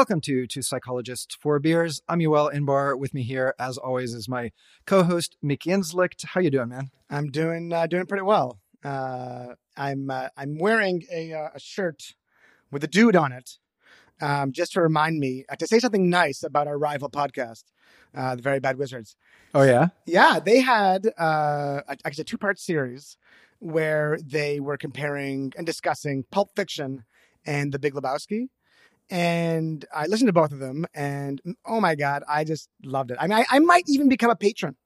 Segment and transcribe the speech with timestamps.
[0.00, 2.00] Welcome to Two Psychologists, Four Beers.
[2.08, 2.98] I'm Yoel Inbar.
[2.98, 4.50] With me here, as always, is my
[4.86, 6.24] co-host Mickey Inzlicht.
[6.24, 6.90] How you doing, man?
[7.10, 8.60] I'm doing uh, doing pretty well.
[8.82, 12.14] Uh, I'm uh, I'm wearing a, uh, a shirt
[12.70, 13.58] with a dude on it,
[14.22, 17.64] um, just to remind me uh, to say something nice about our rival podcast,
[18.16, 19.16] uh, the Very Bad Wizards.
[19.54, 23.18] Oh yeah, Yeah, they had uh, a- actually a two part series
[23.58, 27.04] where they were comparing and discussing Pulp Fiction
[27.44, 28.48] and The Big Lebowski.
[29.10, 33.18] And I listened to both of them, and oh my god, I just loved it.
[33.20, 34.76] I mean, I, I might even become a patron.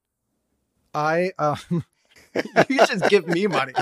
[0.95, 1.85] I um,
[2.69, 3.75] you just give me money.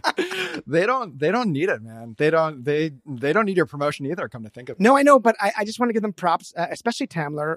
[0.66, 1.18] they don't.
[1.18, 2.14] They don't need it, man.
[2.18, 2.64] They don't.
[2.64, 4.28] They they don't need your promotion either.
[4.28, 4.80] Come to think of it.
[4.80, 7.56] No, I know, but I, I just want to give them props, uh, especially Tamler,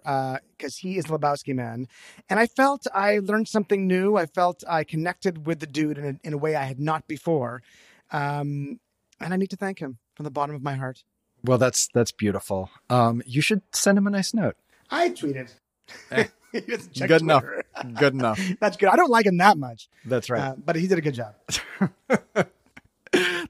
[0.57, 1.87] because he is Lebowski man.
[2.29, 4.17] And I felt I learned something new.
[4.17, 7.07] I felt I connected with the dude in a, in a way I had not
[7.07, 7.61] before.
[8.11, 8.79] Um,
[9.19, 11.03] and I need to thank him from the bottom of my heart.
[11.43, 12.69] Well, that's that's beautiful.
[12.89, 14.55] Um, you should send him a nice note.
[14.89, 15.53] I tweeted.
[16.11, 16.25] Eh,
[17.07, 17.43] good enough.
[17.95, 18.39] Good enough.
[18.59, 18.89] That's good.
[18.89, 20.41] I don't like him that much, That's right.
[20.41, 21.35] uh, but he did a good job.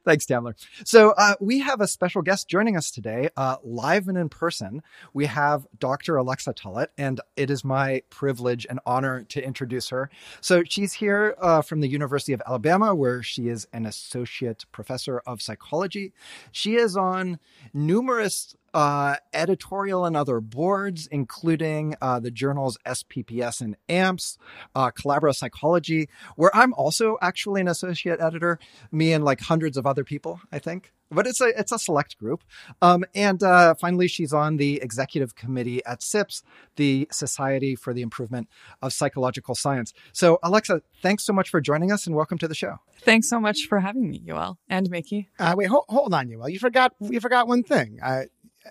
[0.05, 0.53] Thanks, Tamler.
[0.85, 4.81] So uh, we have a special guest joining us today, uh, live and in person.
[5.13, 6.17] We have Dr.
[6.17, 10.09] Alexa Tullett, and it is my privilege and honor to introduce her.
[10.41, 15.21] So she's here uh, from the University of Alabama, where she is an associate professor
[15.25, 16.13] of psychology.
[16.51, 17.39] She is on
[17.73, 24.37] numerous uh, editorial and other boards, including uh, the journals SPPS and AMPPS,
[24.75, 28.59] uh, Collabra Psychology, where I'm also actually an associate editor.
[28.91, 30.93] Me and like hundreds of other people, I think.
[31.11, 32.43] But it's a it's a select group.
[32.83, 36.43] Um, and uh, finally, she's on the executive committee at SIPS,
[36.75, 38.47] the Society for the Improvement
[38.81, 39.91] of Psychological Science.
[40.13, 42.77] So, Alexa, thanks so much for joining us, and welcome to the show.
[43.01, 45.29] Thanks so much for having me, Yoel and Mickey.
[45.39, 46.37] Uh, wait, hold, hold on, you.
[46.37, 47.99] Well, you forgot you forgot one thing.
[48.03, 48.23] Uh,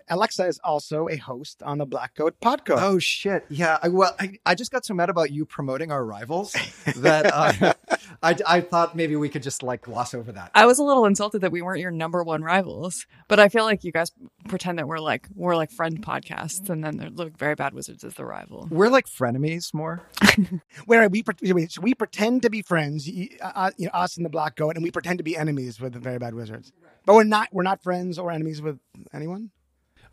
[0.09, 2.83] Alexa is also a host on the Black Goat podcast.
[2.83, 3.45] Oh shit!
[3.49, 6.57] Yeah, I, well, I, I just got so mad about you promoting our rivals
[6.97, 7.75] that uh,
[8.23, 10.51] I, I thought maybe we could just like gloss over that.
[10.55, 13.65] I was a little insulted that we weren't your number one rivals, but I feel
[13.65, 14.13] like you guys
[14.49, 18.05] pretend that we're like we're like friend podcasts, and then they're look very bad wizards
[18.05, 18.69] as the rival.
[18.71, 20.03] We're like frenemies more.
[20.87, 23.09] where we pre- so we pretend to be friends,
[23.41, 25.93] uh, you know, us and the Black Goat, and we pretend to be enemies with
[25.93, 26.73] the Very Bad Wizards.
[27.05, 27.49] But we're not.
[27.53, 28.79] We're not friends or enemies with
[29.13, 29.51] anyone.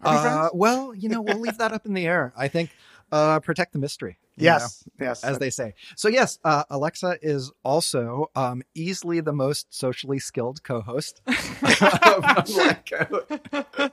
[0.05, 2.33] Uh, well, you know, we'll leave that up in the air.
[2.37, 2.69] I think
[3.11, 4.17] uh, protect the mystery.
[4.37, 4.83] Yes.
[4.99, 5.23] Yes.
[5.23, 5.75] as they say.
[5.95, 11.21] So yes, uh, Alexa is also um, easily the most socially skilled co-host.
[11.27, 13.91] of Black Goat.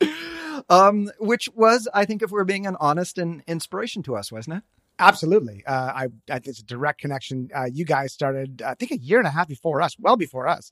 [0.68, 4.58] um, which was, I think, if we're being an honest and inspiration to us, wasn't
[4.58, 4.62] it?
[4.98, 5.64] Absolutely.
[5.66, 7.48] Uh, I, I think it's a direct connection.
[7.54, 10.46] Uh, you guys started, I think, a year and a half before us, well before
[10.46, 10.70] us.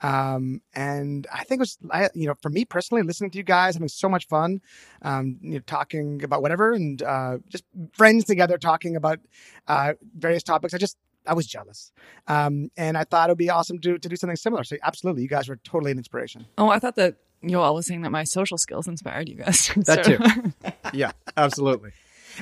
[0.00, 3.44] Um, and I think it was, I, you know, for me personally, listening to you
[3.44, 4.60] guys, having so much fun,
[5.02, 7.64] um, you know, talking about whatever and uh, just
[7.94, 9.18] friends together talking about
[9.66, 10.72] uh, various topics.
[10.72, 10.96] I just,
[11.26, 11.90] I was jealous.
[12.28, 14.62] Um, and I thought it would be awesome to, to do something similar.
[14.62, 16.46] So, absolutely, you guys were totally an inspiration.
[16.58, 19.68] Oh, I thought that Yoel was saying that my social skills inspired you guys.
[19.76, 20.52] That So- too.
[20.92, 21.90] Yeah, absolutely.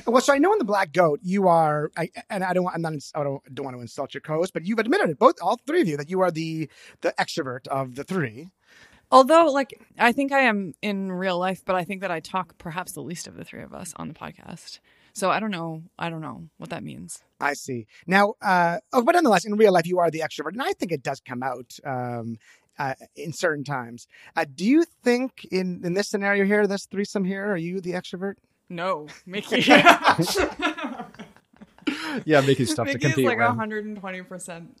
[0.05, 2.75] Well, so I know in the Black Goat you are, I, and I don't, want-
[2.75, 5.35] I'm not, I don't, don't want to insult your co-host, but you've admitted it, both,
[5.41, 6.69] all three of you, that you are the
[7.01, 8.49] the extrovert of the three.
[9.11, 12.57] Although, like, I think I am in real life, but I think that I talk
[12.57, 14.79] perhaps the least of the three of us on the podcast.
[15.13, 15.83] So I don't know.
[15.99, 17.21] I don't know what that means.
[17.39, 17.85] I see.
[18.07, 20.91] Now, uh, oh, but nonetheless, in real life, you are the extrovert, and I think
[20.91, 22.37] it does come out um,
[22.79, 24.07] uh, in certain times.
[24.35, 27.91] Uh, do you think in in this scenario here, this threesome here, are you the
[27.91, 28.35] extrovert?
[28.69, 29.61] No, Mickey.
[32.25, 33.47] Yeah, Mickey's tough to Mickey's compete like with.
[33.47, 34.77] 120 percent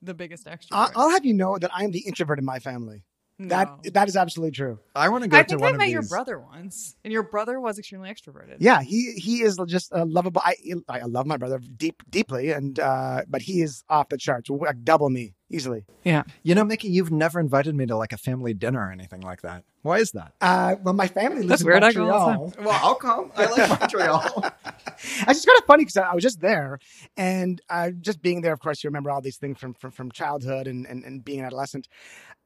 [0.00, 0.66] the biggest extrovert.
[0.72, 3.04] I- I'll have you know that I am the introvert in my family.
[3.38, 3.48] No.
[3.48, 4.78] That that is absolutely true.
[4.94, 5.92] I want to go I to think one I of met these.
[5.92, 8.56] your brother once, and your brother was extremely extroverted.
[8.60, 10.42] Yeah, he he is just a lovable.
[10.44, 10.54] I
[10.88, 14.82] I love my brother deep deeply, and uh, but he is off the charts, like
[14.84, 15.84] double me easily.
[16.04, 16.22] yeah.
[16.42, 19.42] You know, Mickey, you've never invited me to like a family dinner or anything like
[19.42, 19.64] that.
[19.82, 20.32] Why is that?
[20.40, 22.54] Uh, well, my family lives That's in weird, I go Montreal.
[22.60, 23.32] Well, I'll come.
[23.36, 24.52] I like Montreal.
[25.04, 26.78] It's just kind of funny because I was just there,
[27.16, 28.52] and uh, just being there.
[28.52, 31.40] Of course, you remember all these things from from, from childhood and, and and being
[31.40, 31.88] an adolescent.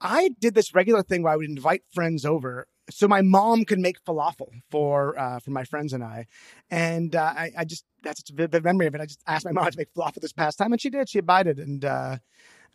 [0.00, 3.78] I did this regular thing where I would invite friends over, so my mom could
[3.78, 6.26] make falafel for uh, for my friends and I.
[6.70, 9.00] And uh, I, I just that's a vivid memory of it.
[9.00, 11.08] I just asked my mom to make falafel this past time, and she did.
[11.08, 12.18] She abided, and uh,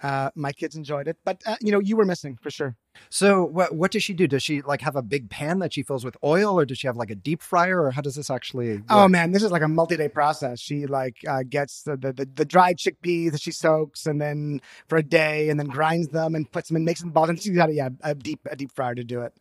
[0.02, 1.18] uh, my kids enjoyed it.
[1.24, 2.76] But uh, you know, you were missing for sure.
[3.10, 4.28] So what what does she do?
[4.28, 6.88] Does she like have a big pan that she fills with oil, or does she
[6.88, 8.78] have like a deep fryer, or how does this actually?
[8.78, 8.86] Work?
[8.90, 10.60] Oh man, this is like a multi-day process.
[10.60, 14.62] She like uh, gets the, the the the dried chickpeas that she soaks, and then
[14.88, 17.30] for a day, and then grinds them and puts them and makes them balls.
[17.30, 19.34] And she's got a, yeah, a deep a deep fryer to do it.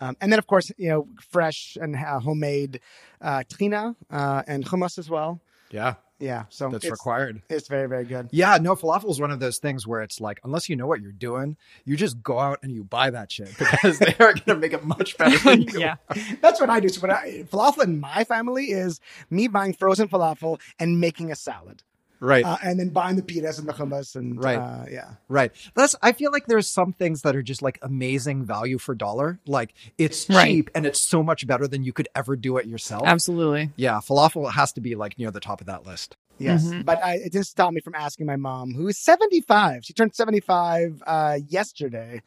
[0.00, 2.80] Um, and then, of course, you know, fresh and uh, homemade
[3.20, 5.40] uh, trina uh, and hummus as well.
[5.70, 7.42] Yeah, Yeah, so that's it's, required.
[7.50, 8.28] it's very, very good.
[8.30, 11.00] Yeah, no, falafel is one of those things where it's like, unless you know what
[11.00, 14.36] you're doing, you just go out and you buy that shit because they are going
[14.46, 15.80] to make it much better than you.
[15.80, 15.96] yeah.
[16.40, 16.88] That's what I do.
[16.88, 21.34] So, what I, falafel in my family is me buying frozen falafel and making a
[21.34, 21.82] salad,
[22.22, 22.44] Right.
[22.44, 24.56] uh, and then buying the pitas and the hummus and Right.
[24.56, 25.14] uh, yeah.
[25.28, 25.50] Right.
[25.74, 29.40] That's I feel like there's some things that are just like amazing value for dollar.
[29.46, 30.46] Like it's Right.
[30.46, 33.02] cheap and it's so much better than you could ever do it yourself.
[33.06, 33.70] Absolutely.
[33.76, 36.16] Yeah, falafel has to be like near the top of that list.
[36.38, 36.84] Yes, Mhm.
[36.84, 39.84] but I, it didn't stop me from asking my mom, who is 75.
[39.84, 42.22] She turned 75 uh, yesterday,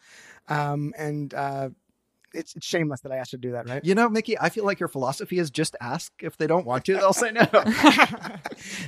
[0.48, 1.70] um, and uh,
[2.36, 3.84] it's, it's shameless that I asked her to do that, right?
[3.84, 6.86] You know, Mickey, I feel like your philosophy is just ask if they don't want
[6.86, 7.46] to, they'll say no.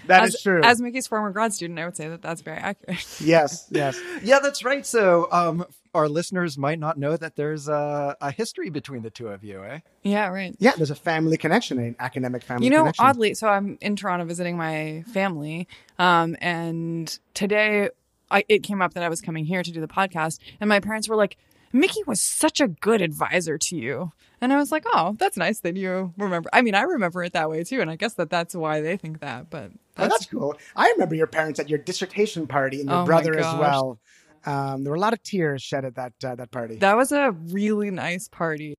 [0.07, 0.61] That as, is true.
[0.63, 3.05] As Mickey's former grad student, I would say that that's very accurate.
[3.19, 3.99] yes, yes.
[4.23, 4.85] yeah, that's right.
[4.85, 9.29] So, um our listeners might not know that there's a, a history between the two
[9.29, 9.79] of you, eh?
[10.03, 10.55] yeah, right.
[10.59, 13.05] Yeah, there's a family connection, an academic family You know, connection.
[13.05, 15.67] oddly, so I'm in Toronto visiting my family,
[15.97, 17.89] um, and today
[18.29, 20.79] I, it came up that I was coming here to do the podcast, and my
[20.79, 21.37] parents were like,
[21.73, 24.11] "Mickey was such a good advisor to you,"
[24.41, 27.33] and I was like, "Oh, that's nice that you remember." I mean, I remember it
[27.33, 29.49] that way too, and I guess that that's why they think that.
[29.49, 30.55] But Oh, that's, that's cool.
[30.75, 33.99] I remember your parents at your dissertation party and your Oh brother as well.
[34.45, 36.75] Um, there were a lot of tears shed at that uh, that party.
[36.77, 38.75] that was a really nice party.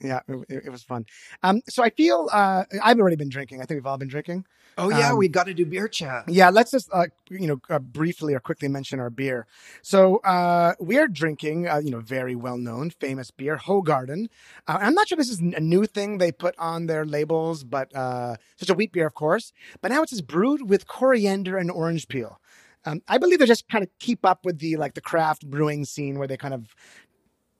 [0.00, 1.06] yeah, it, it was fun.
[1.42, 3.60] Um, so I feel uh, I've already been drinking.
[3.60, 4.44] I think we've all been drinking.
[4.76, 6.24] Oh yeah, Um, we got to do beer chat.
[6.28, 9.46] Yeah, let's just uh, you know uh, briefly or quickly mention our beer.
[9.82, 14.26] So uh, we are drinking, uh, you know, very well known, famous beer, Hoegaarden.
[14.66, 17.94] Uh, I'm not sure this is a new thing they put on their labels, but
[17.94, 19.52] uh, it's a wheat beer, of course.
[19.80, 22.40] But now it says brewed with coriander and orange peel.
[22.86, 25.84] Um, I believe they just kind of keep up with the like the craft brewing
[25.84, 26.74] scene where they kind of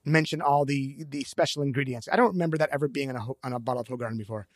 [0.05, 2.09] mention all the the special ingredients.
[2.13, 4.47] I don't remember that ever being on a on a bottle of Hoegaarden before.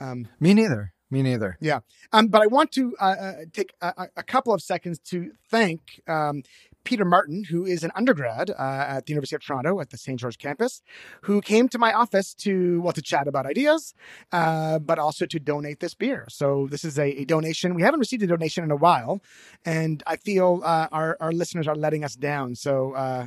[0.00, 0.92] Um, Me neither.
[1.12, 1.58] Me neither.
[1.60, 1.80] Yeah.
[2.14, 6.00] Um, but I want to uh, uh, take a, a- couple of seconds to thank
[6.08, 6.42] um,
[6.84, 8.54] Peter Martin, who is an undergrad uh,
[8.88, 10.18] at the University of Toronto at the St.
[10.18, 10.80] George campus,
[11.20, 13.92] who came to my office to well to chat about ideas,
[14.32, 16.24] uh, but also to donate this beer.
[16.30, 17.74] So this is a, a donation.
[17.74, 19.20] We haven't received a donation in a while,
[19.66, 22.54] and I feel uh, our our listeners are letting us down.
[22.54, 23.26] So uh,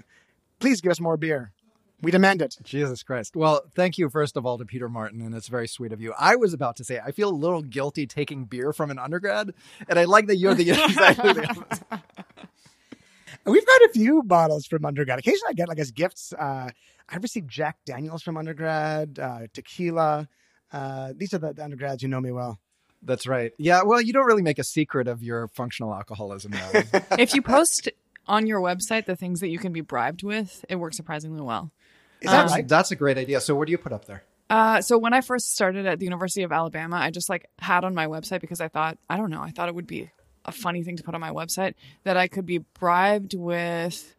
[0.59, 1.51] please give us more beer.
[2.01, 2.57] We demand it.
[2.63, 3.35] Jesus Christ.
[3.35, 6.13] Well, thank you, first of all, to Peter Martin, and it's very sweet of you.
[6.19, 9.53] I was about to say, I feel a little guilty taking beer from an undergrad,
[9.87, 11.83] and I like that you're the exactly the opposite.
[13.45, 15.19] We've got a few bottles from undergrad.
[15.19, 16.33] Occasionally, I get like as gifts.
[16.33, 16.69] Uh,
[17.07, 20.27] I received Jack Daniels from undergrad, uh, tequila.
[20.73, 22.59] Uh, these are the, the undergrads who know me well.
[23.03, 23.51] That's right.
[23.59, 26.99] Yeah, well, you don't really make a secret of your functional alcoholism, though.
[27.19, 27.89] if you post
[28.27, 31.71] on your website the things that you can be bribed with, it works surprisingly well.
[32.21, 32.67] Is that Um, right?
[32.67, 33.39] That's a great idea.
[33.41, 34.23] So, what do you put up there?
[34.49, 37.83] Uh, so when I first started at the University of Alabama, I just like had
[37.83, 40.11] on my website because I thought, I don't know, I thought it would be
[40.45, 41.73] a funny thing to put on my website
[42.03, 44.15] that I could be bribed with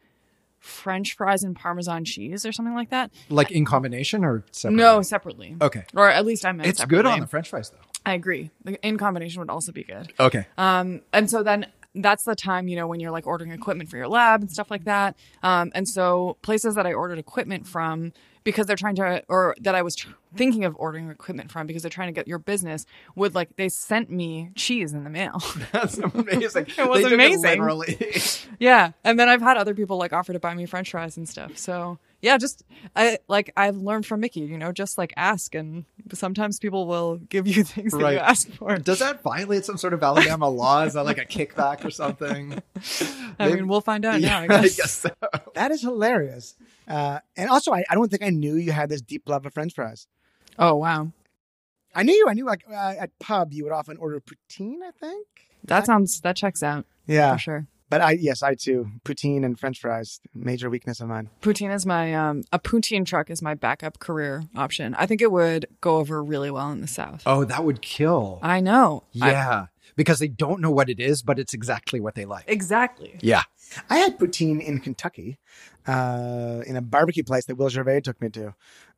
[0.59, 3.13] French fries and Parmesan cheese or something like that.
[3.29, 4.77] Like in combination or separate?
[4.77, 5.57] No, separately.
[5.61, 5.85] Okay.
[5.95, 7.79] Or at least I meant It's good on the French fries, though.
[8.05, 8.51] I agree.
[8.65, 10.13] The- In combination would also be good.
[10.19, 10.47] Okay.
[10.59, 11.67] Um, and so then
[12.03, 14.71] that's the time, you know, when you're like ordering equipment for your lab and stuff
[14.71, 15.17] like that.
[15.43, 18.13] Um, and so places that I ordered equipment from
[18.45, 21.83] because they're trying to, or that I was tr- thinking of ordering equipment from because
[21.83, 22.87] they're trying to get your business
[23.17, 25.43] would like, they sent me cheese in the mail.
[25.73, 26.67] That's amazing.
[26.79, 27.43] It was amazing.
[27.43, 27.99] literally.
[28.61, 28.93] yeah.
[29.03, 31.57] And then I've had other people like offer to buy me french fries and stuff.
[31.59, 35.85] So yeah, just, I like, I've learned from Mickey, you know, just like ask and
[36.13, 38.77] sometimes people will give you things that you ask for.
[38.79, 40.85] Does that violate some sort of Alabama law?
[40.85, 42.61] Is that like a kickback or something?
[43.39, 44.93] I mean, we'll find out yeah, now, I guess.
[44.93, 45.11] so.
[45.55, 46.55] That is hilarious.
[46.89, 49.55] Uh, and also, I, I don't think I knew you had this deep love of
[49.55, 50.07] French fries.
[50.59, 51.13] Oh, wow.
[51.95, 52.27] I knew you.
[52.29, 54.83] I knew like uh, at pub you would often order poutine.
[54.87, 55.27] I think.
[55.65, 57.67] That sounds, that checks out Yeah, for sure.
[57.89, 61.31] But I yes I too poutine and French fries major weakness of mine.
[61.43, 64.95] Poutine is my um a poutine truck is my backup career option.
[64.97, 67.23] I think it would go over really well in the South.
[67.27, 68.39] Oh, that would kill.
[68.43, 69.05] I know.
[69.21, 69.67] I- yeah.
[69.97, 72.45] because they don't know what it is, but it's exactly what they like.
[72.49, 73.17] exactly.
[73.23, 73.43] Yeah.
[73.91, 75.39] I had poutine in Kentucky,
[75.87, 78.55] uh, in a barbecue place that Will Gervais took me to.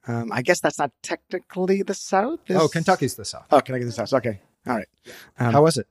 [0.07, 2.41] Um, I guess that's not technically the South.
[2.49, 3.47] Is- Oh, Kentucky's the South.
[3.51, 4.13] Oh, Kentucky's the South.
[4.13, 4.89] Okay, all right.
[5.39, 5.87] Um, How was it?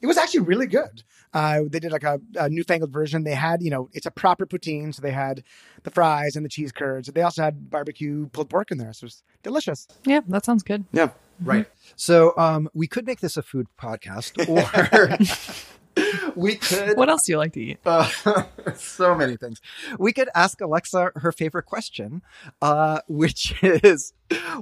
[0.00, 1.02] It was actually really good.
[1.32, 3.24] Uh, they did like a, a newfangled version.
[3.24, 4.94] They had, you know, it's a proper poutine.
[4.94, 5.44] So they had
[5.82, 7.08] the fries and the cheese curds.
[7.08, 8.92] They also had barbecue pulled pork in there.
[8.92, 9.86] So it was delicious.
[10.04, 10.84] Yeah, that sounds good.
[10.92, 11.10] Yeah.
[11.42, 11.66] Right.
[11.96, 14.36] So um, we could make this a food podcast,
[15.96, 16.96] or we could.
[16.96, 17.78] What else do you like to eat?
[17.84, 18.08] Uh,
[18.74, 19.60] so many things.
[19.98, 22.22] We could ask Alexa her favorite question,
[22.60, 24.12] uh, which is,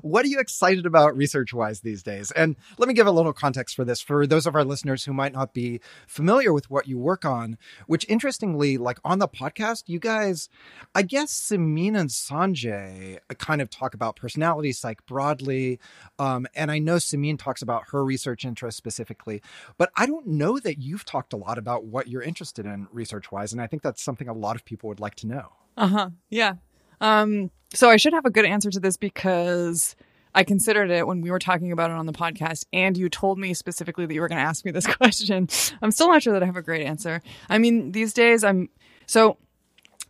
[0.03, 2.31] what are you excited about research wise these days?
[2.33, 5.13] And let me give a little context for this for those of our listeners who
[5.13, 9.85] might not be familiar with what you work on, which interestingly, like on the podcast,
[9.87, 10.49] you guys,
[10.95, 15.79] I guess Simine and Sanjay kind of talk about personality psych broadly.
[16.19, 19.43] Um, and I know Simine talks about her research interests specifically,
[19.77, 23.31] but I don't know that you've talked a lot about what you're interested in research
[23.31, 23.53] wise.
[23.53, 25.53] And I think that's something a lot of people would like to know.
[25.77, 26.11] Uh huh.
[26.29, 26.55] Yeah.
[27.01, 29.95] Um, so I should have a good answer to this because
[30.35, 33.39] I considered it when we were talking about it on the podcast, and you told
[33.39, 35.49] me specifically that you were going to ask me this question.
[35.83, 37.23] I'm still not sure that I have a great answer.
[37.49, 38.69] I mean, these days I'm
[39.07, 39.39] so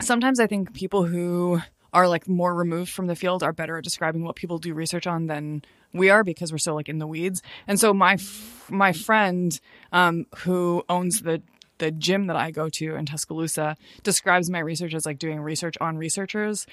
[0.01, 1.61] sometimes I think people who
[1.93, 5.07] are like more removed from the field are better at describing what people do research
[5.07, 7.43] on than we are because we're so like in the weeds.
[7.67, 9.59] And so my f- my friend
[9.93, 11.43] um, who owns the
[11.79, 15.77] the gym that I go to in Tuscaloosa describes my research as like doing research
[15.81, 16.67] on researchers.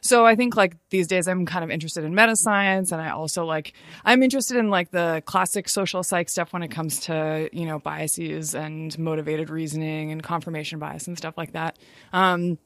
[0.00, 3.10] So I think like these days I'm kind of interested in meta science and I
[3.10, 3.72] also like
[4.04, 7.78] I'm interested in like the classic social psych stuff when it comes to, you know,
[7.78, 11.78] biases and motivated reasoning and confirmation bias and stuff like that.
[12.12, 12.58] Um,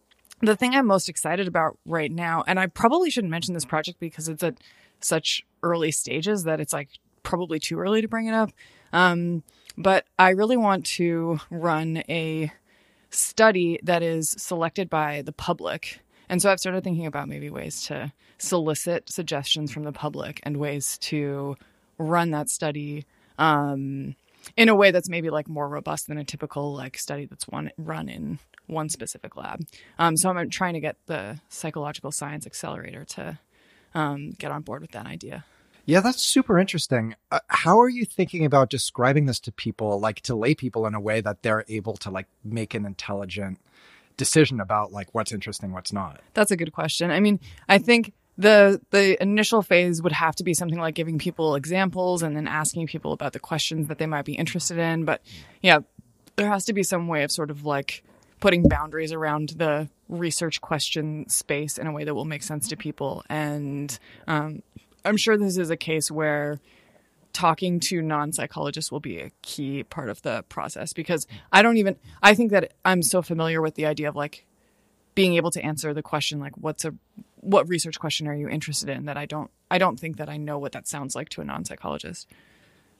[0.42, 4.00] the thing I'm most excited about right now, and I probably shouldn't mention this project
[4.00, 4.59] because it's at
[5.00, 6.88] such early stages that it's like
[7.23, 8.50] probably too early to bring it up.
[8.92, 9.42] Um,
[9.83, 12.53] but I really want to run a
[13.11, 16.01] study that is selected by the public.
[16.29, 20.59] And so I've started thinking about maybe ways to solicit suggestions from the public and
[20.59, 21.57] ways to
[21.99, 23.05] run that study
[23.39, 24.15] um,
[24.57, 27.71] in a way that's maybe like more robust than a typical like study that's one
[27.77, 29.61] run in one specific lab.
[29.99, 33.39] Um, so I'm trying to get the psychological science accelerator to
[33.95, 35.45] um, get on board with that idea.
[35.90, 37.16] Yeah, that's super interesting.
[37.32, 40.94] Uh, how are you thinking about describing this to people, like to lay people in
[40.94, 43.59] a way that they're able to like make an intelligent
[44.16, 46.20] decision about like what's interesting, what's not?
[46.32, 47.11] That's a good question.
[47.11, 51.18] I mean, I think the the initial phase would have to be something like giving
[51.18, 55.04] people examples and then asking people about the questions that they might be interested in.
[55.04, 55.23] But
[55.61, 55.80] yeah,
[56.37, 58.04] there has to be some way of sort of like
[58.38, 62.76] putting boundaries around the research question space in a way that will make sense to
[62.76, 63.25] people.
[63.28, 64.62] And um,
[65.04, 66.61] I'm sure this is a case where
[67.33, 71.76] talking to non psychologists will be a key part of the process because I don't
[71.76, 74.47] even, I think that I'm so familiar with the idea of like
[75.14, 76.95] being able to answer the question, like, what's a,
[77.37, 80.37] what research question are you interested in that I don't, I don't think that I
[80.37, 82.28] know what that sounds like to a non psychologist.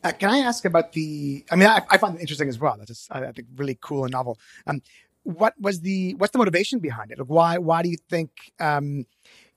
[0.02, 1.45] Uh, can I ask about the?
[1.50, 2.75] I mean, I, I find it interesting as well.
[2.78, 4.38] That's just, I think really cool and novel.
[4.66, 4.80] Um,
[5.25, 7.19] what was the what's the motivation behind it?
[7.19, 9.04] Like why why do you think um,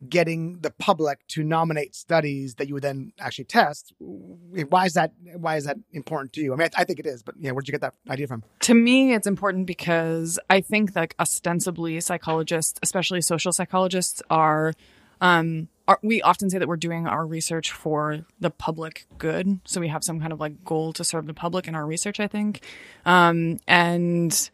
[0.09, 3.93] getting the public to nominate studies that you would then actually test?
[3.99, 6.53] Why is that why is that important to you?
[6.53, 8.43] I mean, I, I think it is, but yeah, where'd you get that idea from?
[8.61, 14.73] To me, it's important because I think that ostensibly psychologists, especially social psychologists, are.
[15.21, 19.59] Um, are, we often say that we're doing our research for the public good.
[19.65, 22.19] So we have some kind of like goal to serve the public in our research,
[22.19, 22.61] I think.
[23.05, 24.49] Um, and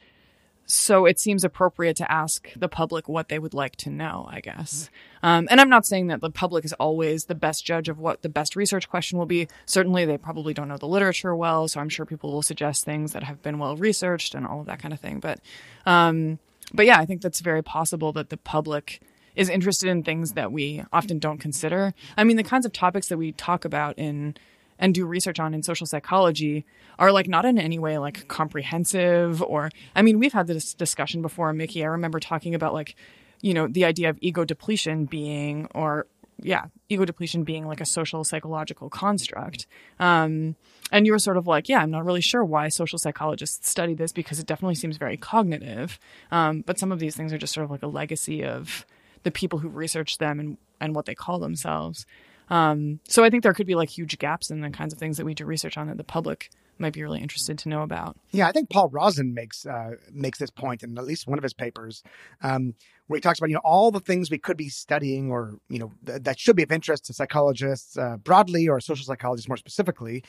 [0.72, 4.40] so it seems appropriate to ask the public what they would like to know, I
[4.40, 4.92] guess.
[5.24, 8.22] Um, and I'm not saying that the public is always the best judge of what
[8.22, 9.48] the best research question will be.
[9.66, 13.14] Certainly, they probably don't know the literature well, so I'm sure people will suggest things
[13.14, 15.20] that have been well researched and all of that kind of thing.
[15.20, 15.40] But,
[15.88, 16.38] um,
[16.72, 19.02] but yeah, I think that's very possible that the public
[19.36, 21.96] is interested in things that we often don't consider.
[22.16, 24.36] I mean, the kinds of topics that we talk about in
[24.80, 26.66] and do research on in social psychology
[26.98, 31.22] are like not in any way like comprehensive or I mean we've had this discussion
[31.22, 31.84] before Mickey.
[31.84, 32.96] I remember talking about like
[33.42, 36.08] you know the idea of ego depletion being or
[36.42, 39.68] yeah ego depletion being like a social psychological construct.
[40.00, 40.56] Um,
[40.92, 43.94] and you were sort of like yeah i'm not really sure why social psychologists study
[43.94, 46.00] this because it definitely seems very cognitive.
[46.32, 48.86] Um, but some of these things are just sort of like a legacy of
[49.24, 52.06] the people who research them and, and what they call themselves
[52.50, 55.18] um, so I think there could be like huge gaps in the kinds of things
[55.18, 58.18] that we do research on that the public might be really interested to know about.
[58.32, 61.44] Yeah, I think Paul Rozin makes uh, makes this point in at least one of
[61.44, 62.04] his papers,
[62.42, 62.74] um,
[63.08, 65.80] where he talks about you know all the things we could be studying or you
[65.80, 69.58] know th- that should be of interest to psychologists uh, broadly or social psychologists more
[69.58, 70.24] specifically,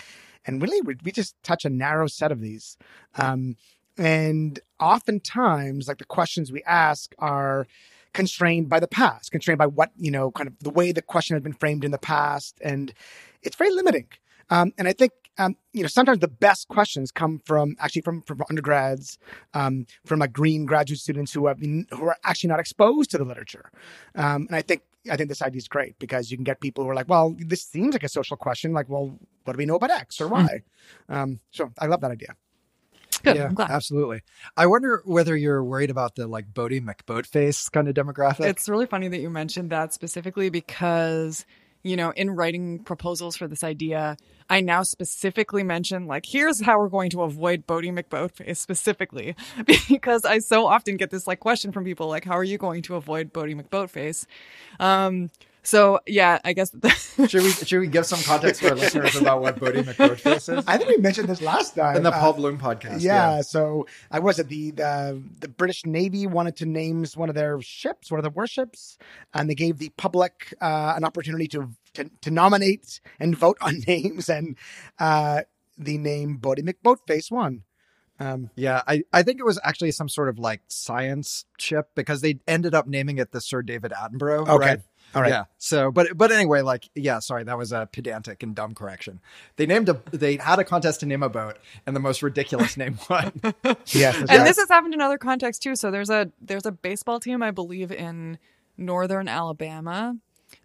[0.45, 2.77] and really we, we just touch a narrow set of these.
[3.17, 3.57] Um,
[3.97, 7.67] and oftentimes, like the questions we ask are
[8.13, 11.35] constrained by the past, constrained by what, you know, kind of the way the question
[11.35, 12.59] has been framed in the past.
[12.61, 12.93] And
[13.43, 14.09] it's very limiting.
[14.51, 18.23] Um, and I think, um, you know, sometimes the best questions come from actually from,
[18.23, 19.19] from undergrads,
[19.55, 23.19] um, from like green graduate students who have been, who are actually not exposed to
[23.19, 23.71] the literature.
[24.17, 26.85] Um, and I think, I think this idea is great because you can get people
[26.85, 28.73] who are like, well, this seems like a social question.
[28.73, 30.63] Like, well, what do we know about X or Y?
[31.11, 31.39] Mm.
[31.53, 32.37] so I love that idea.
[33.23, 33.37] Good.
[33.37, 34.23] Yeah, absolutely.
[34.57, 38.47] I wonder whether you're worried about the like Boaty McBoatface kind of demographic.
[38.47, 41.45] It's really funny that you mentioned that specifically because,
[41.83, 44.17] you know, in writing proposals for this idea,
[44.49, 49.37] I now specifically mention like, here's how we're going to avoid Boaty McBoatface specifically,
[49.89, 52.83] because I so often get this like question from people like, how are you going
[52.83, 54.27] to avoid Boaty McBoatface?
[54.79, 55.31] Um,
[55.63, 56.71] so yeah, I guess
[57.29, 60.65] should we should we give some context to our listeners about what Boaty McBoatface is?
[60.67, 63.03] I think we mentioned this last time in the Uh, Paul Bloom podcast.
[63.03, 67.35] yeah, so I was it the, the the British Navy wanted to name one of
[67.35, 68.99] their ships, one of their warships,
[69.35, 73.81] and they gave the public uh, an opportunity to, to to nominate and vote on
[73.87, 74.57] names, and
[74.99, 75.43] uh,
[75.79, 77.63] the name Boaty McBoatface won.
[78.19, 82.21] Um, Yeah, I, I think it was actually some sort of like science ship because
[82.21, 84.47] they ended up naming it the Sir David Attenborough.
[84.47, 84.57] Okay.
[84.67, 84.81] Right?
[85.15, 85.45] All right, Yeah.
[85.59, 87.19] So, but but anyway, like, yeah.
[87.19, 89.21] Sorry, that was a pedantic and dumb correction.
[89.57, 92.77] They named a they had a contest to name a boat, and the most ridiculous
[92.77, 93.33] name won.
[93.87, 94.45] yes, and right.
[94.45, 95.77] this has happened in other contexts too.
[95.77, 98.39] So there's a there's a baseball team I believe in
[98.77, 100.17] northern Alabama,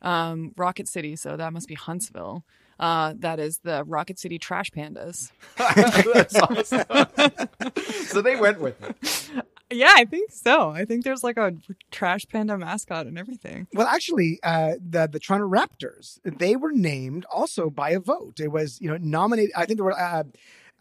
[0.01, 1.15] um, Rocket City.
[1.15, 2.43] So that must be Huntsville.
[2.79, 5.31] Uh, that is the Rocket City Trash Pandas.
[5.57, 8.03] That's awesome.
[8.07, 9.45] so they went with it.
[9.75, 10.69] Yeah, I think so.
[10.69, 11.53] I think there's like a
[11.91, 13.67] trash panda mascot and everything.
[13.73, 18.39] Well, actually, uh, the the Toronto Raptors they were named also by a vote.
[18.39, 19.51] It was you know nominated.
[19.55, 19.99] I think there were.
[19.99, 20.23] Uh,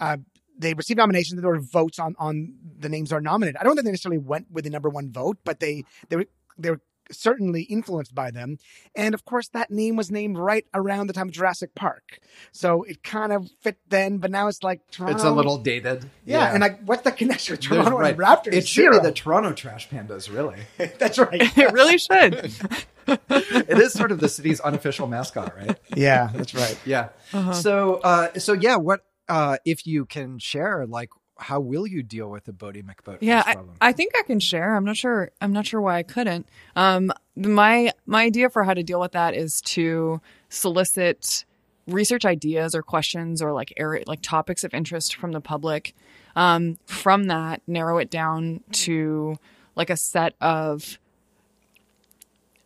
[0.00, 0.16] uh,
[0.56, 1.40] they received nominations.
[1.40, 3.56] There were votes on on the names are nominated.
[3.56, 6.26] I don't think they necessarily went with the number one vote, but they they were
[6.56, 8.58] they were certainly influenced by them.
[8.94, 12.18] And of course, that name was named right around the time of Jurassic Park,
[12.52, 14.18] so it kind of fit then.
[14.18, 15.14] But now it's like Toronto.
[15.16, 16.08] It's a little dated.
[16.24, 16.52] yeah.
[16.52, 18.14] And like, what's the connection with There's- Toronto right.
[18.14, 18.52] and Raptors?
[18.54, 20.60] It should be the Toronto Trash Pandas, really.
[20.98, 21.42] That's right.
[21.56, 22.52] It really should.
[23.06, 25.78] it is sort of the city's unofficial mascot, right?
[25.94, 26.78] yeah, that's right.
[26.86, 27.08] Yeah.
[27.32, 27.52] Uh-huh.
[27.52, 32.30] So, uh, so yeah, what uh, if you can share, like, how will you deal
[32.30, 33.56] with the Boaty McBoatface Yeah, I.
[33.80, 34.76] I think I can share.
[34.76, 35.30] I'm not sure.
[35.40, 36.48] I'm not sure why I couldn't.
[36.76, 41.44] Um, my my idea for how to deal with that is to solicit
[41.86, 45.94] research ideas or questions or like area like topics of interest from the public.
[46.36, 49.36] Um, from that, narrow it down to
[49.76, 50.98] like a set of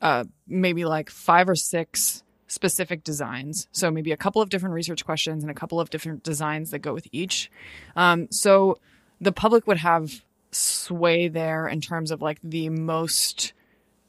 [0.00, 3.68] uh, maybe like five or six specific designs.
[3.72, 6.80] So maybe a couple of different research questions and a couple of different designs that
[6.80, 7.50] go with each.
[7.94, 8.78] Um, so
[9.20, 13.52] the public would have sway there in terms of like the most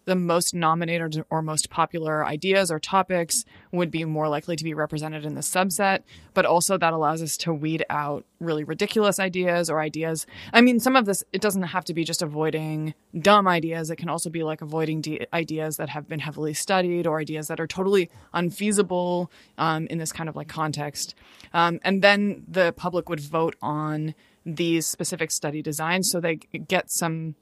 [0.09, 4.73] the most nominated or most popular ideas or topics would be more likely to be
[4.73, 6.01] represented in the subset
[6.33, 10.25] but also that allows us to weed out really ridiculous ideas or ideas.
[10.51, 13.91] I mean some of this it doesn't have to be just avoiding dumb ideas.
[13.91, 17.47] It can also be like avoiding de- ideas that have been heavily studied or ideas
[17.49, 21.13] that are totally unfeasible um, in this kind of like context.
[21.53, 26.89] Um, and then the public would vote on these specific study designs so they get
[26.89, 27.35] some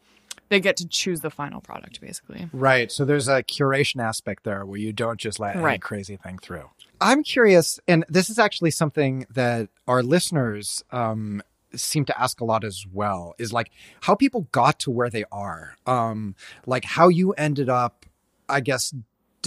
[0.50, 2.92] they get to choose the final product basically Right.
[2.92, 6.70] So there's a curation aspect there where you don't just let any crazy thing through.
[7.00, 11.44] I'm curious, and this is actually something that our listeners um,
[11.76, 15.26] seem to ask a lot as well is like how people got to where they
[15.32, 15.76] are.
[15.86, 18.06] Um, like how you ended up,
[18.50, 18.94] I guess,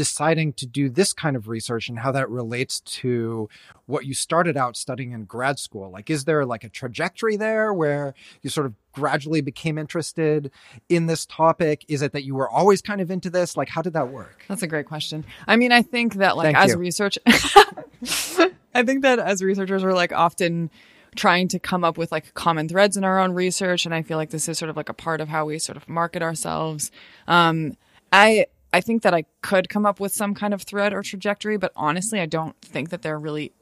[0.00, 3.50] deciding to do this kind of research and how that relates to
[3.84, 5.90] what you started out studying in grad school.
[5.90, 10.50] Like, is there like a trajectory there where you sort of gradually became interested
[10.88, 11.84] in this topic?
[11.86, 13.58] Is it that you were always kind of into this?
[13.58, 14.42] Like, how did that work?
[14.48, 15.26] That's a great question.
[15.46, 16.78] I mean, I think that like Thank as you.
[16.78, 20.70] research, I think that as researchers, we're like often
[21.14, 24.16] trying to come up with like common threads in our own research, and I feel
[24.16, 26.90] like this is sort of like a part of how we sort of market ourselves.
[27.28, 27.76] Um,
[28.10, 31.56] I I think that I could come up with some kind of thread or trajectory,
[31.56, 33.52] but honestly, I don't think that there really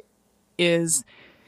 [0.58, 1.04] is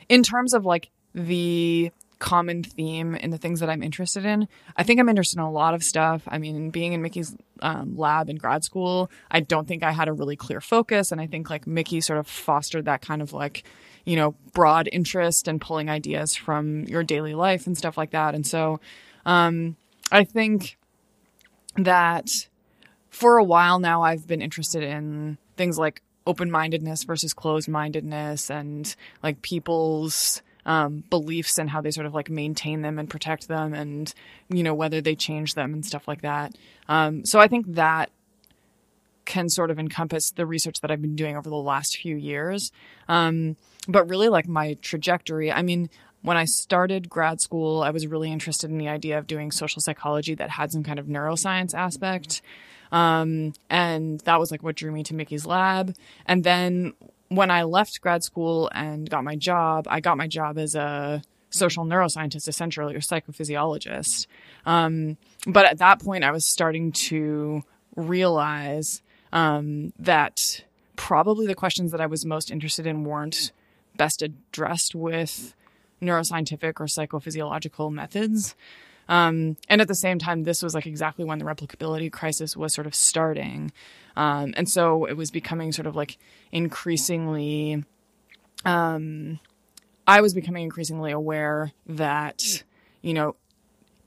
[0.08, 4.46] in terms of like the common theme in the things that I'm interested in.
[4.76, 6.22] I think I'm interested in a lot of stuff.
[6.28, 10.06] I mean, being in Mickey's um, lab in grad school, I don't think I had
[10.06, 11.10] a really clear focus.
[11.10, 13.64] And I think like Mickey sort of fostered that kind of like,
[14.04, 18.34] you know, broad interest and pulling ideas from your daily life and stuff like that.
[18.34, 18.80] And so
[19.24, 19.76] um,
[20.12, 20.76] I think
[21.76, 22.48] that
[23.10, 28.50] for a while now, I've been interested in things like open mindedness versus closed mindedness
[28.50, 33.48] and like people's um, beliefs and how they sort of like maintain them and protect
[33.48, 34.12] them and,
[34.48, 36.54] you know, whether they change them and stuff like that.
[36.88, 38.10] Um, so I think that
[39.24, 42.72] can sort of encompass the research that I've been doing over the last few years.
[43.08, 43.56] Um,
[43.88, 45.88] but really, like my trajectory, I mean,
[46.22, 49.80] when I started grad school, I was really interested in the idea of doing social
[49.80, 52.42] psychology that had some kind of neuroscience aspect.
[52.92, 55.94] Um, and that was like what drew me to Mickey's lab.
[56.26, 56.94] And then
[57.28, 61.22] when I left grad school and got my job, I got my job as a
[61.50, 64.26] social neuroscientist, essentially, or psychophysiologist.
[64.66, 67.62] Um, but at that point, I was starting to
[67.96, 70.64] realize um, that
[70.96, 73.52] probably the questions that I was most interested in weren't
[73.96, 75.54] best addressed with
[76.02, 78.54] neuroscientific or psychophysiological methods.
[79.10, 82.72] Um, and at the same time, this was like exactly when the replicability crisis was
[82.72, 83.72] sort of starting.
[84.16, 86.16] Um, and so it was becoming sort of like
[86.52, 87.84] increasingly,
[88.64, 89.40] um,
[90.06, 92.62] I was becoming increasingly aware that,
[93.02, 93.34] you know,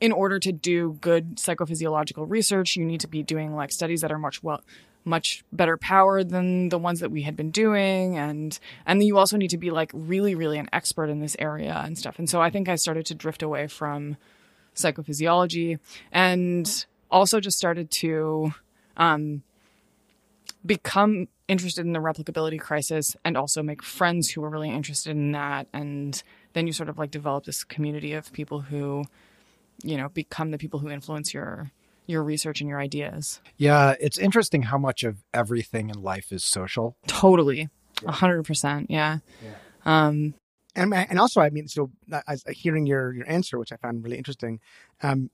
[0.00, 4.10] in order to do good psychophysiological research, you need to be doing like studies that
[4.10, 4.62] are much well,
[5.04, 9.36] much better powered than the ones that we had been doing and and you also
[9.36, 12.40] need to be like really really an expert in this area and stuff and so
[12.40, 14.16] i think i started to drift away from
[14.74, 15.78] psychophysiology
[16.12, 18.52] and also just started to
[18.96, 19.42] um,
[20.64, 25.32] become interested in the replicability crisis and also make friends who were really interested in
[25.32, 25.66] that.
[25.72, 26.22] And
[26.54, 29.04] then you sort of like develop this community of people who
[29.82, 31.70] you know become the people who influence your
[32.06, 33.40] your research and your ideas.
[33.56, 36.96] Yeah, it's interesting how much of everything in life is social.
[37.06, 37.68] totally.
[38.06, 39.18] A hundred percent yeah.
[39.84, 40.34] Um
[40.76, 44.04] and and also I mean, so uh, as hearing your your answer, which I found
[44.04, 44.60] really interesting,
[45.02, 45.30] um,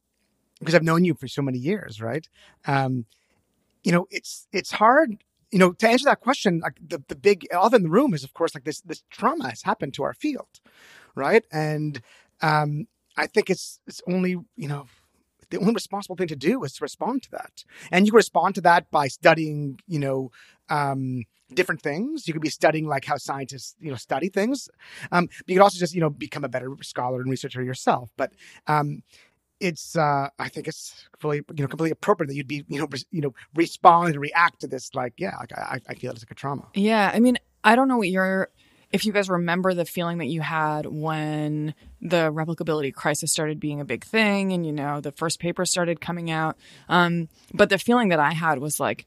[0.58, 2.28] because I've known you for so many years, right?
[2.66, 3.06] Um,
[3.84, 5.22] you know, it's it's hard.
[5.50, 8.24] You know, to answer that question, like the the big elephant in the room is,
[8.24, 10.60] of course, like this this trauma has happened to our field,
[11.14, 11.44] right?
[11.52, 12.00] And
[12.42, 14.86] um, I think it's it's only you know
[15.50, 18.60] the only responsible thing to do is to respond to that, and you respond to
[18.62, 20.30] that by studying, you know.
[20.68, 21.24] Um,
[21.54, 22.26] different things.
[22.26, 24.68] You could be studying like how scientists, you know, study things.
[25.12, 28.10] Um, you could also just, you know, become a better scholar and researcher yourself.
[28.16, 28.32] But
[28.66, 29.02] um,
[29.58, 32.86] it's, uh, I think it's fully, you know, completely appropriate that you'd be, you know,
[32.90, 34.94] re- you know, respond and react to this.
[34.94, 36.68] Like, yeah, like I, I feel it's like a trauma.
[36.74, 38.50] Yeah, I mean, I don't know what your
[38.92, 43.80] if you guys remember the feeling that you had when the replicability crisis started being
[43.80, 46.56] a big thing and you know the first paper started coming out.
[46.88, 49.06] Um, but the feeling that I had was like,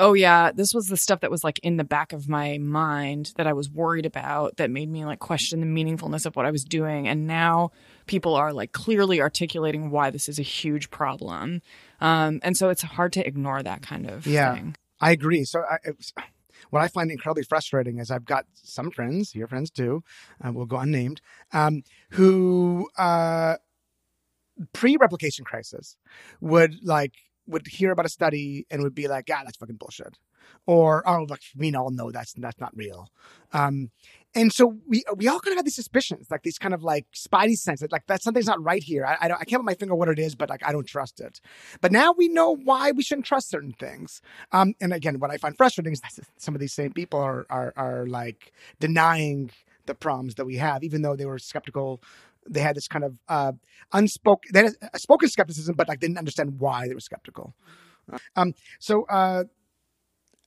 [0.00, 3.32] oh yeah, this was the stuff that was like in the back of my mind
[3.36, 6.50] that I was worried about that made me like question the meaningfulness of what I
[6.50, 7.06] was doing.
[7.06, 7.70] And now
[8.06, 11.62] people are like clearly articulating why this is a huge problem.
[12.00, 14.54] Um, and so it's hard to ignore that kind of Yeah.
[14.54, 14.76] thing.
[15.00, 15.44] I agree.
[15.44, 16.12] So I, it was,
[16.70, 20.02] what I find incredibly frustrating is I've got some friends, your friends too,
[20.44, 21.20] uh, will go unnamed,
[21.52, 23.56] um, who uh,
[24.72, 25.96] pre-replication crisis
[26.40, 27.12] would like
[27.46, 30.18] would hear about a study and would be like, "Ah, that's fucking bullshit,"
[30.66, 33.08] or "Oh, like we all know that's that's not real."
[33.52, 33.90] Um,
[34.34, 37.06] and so we we all kind of have these suspicions, like these kind of like
[37.14, 39.06] spidey sense that like that something's not right here.
[39.06, 40.86] I, I don't I can't put my finger what it is, but like I don't
[40.86, 41.40] trust it.
[41.80, 44.20] But now we know why we shouldn't trust certain things.
[44.52, 47.46] Um, and again, what I find frustrating is that some of these same people are
[47.48, 49.50] are are like denying
[49.86, 52.02] the problems that we have, even though they were skeptical.
[52.48, 53.52] They had this kind of uh,
[53.92, 57.54] unspoken, they had a spoken skepticism, but like didn't understand why they were skeptical.
[58.36, 59.44] Um, so uh,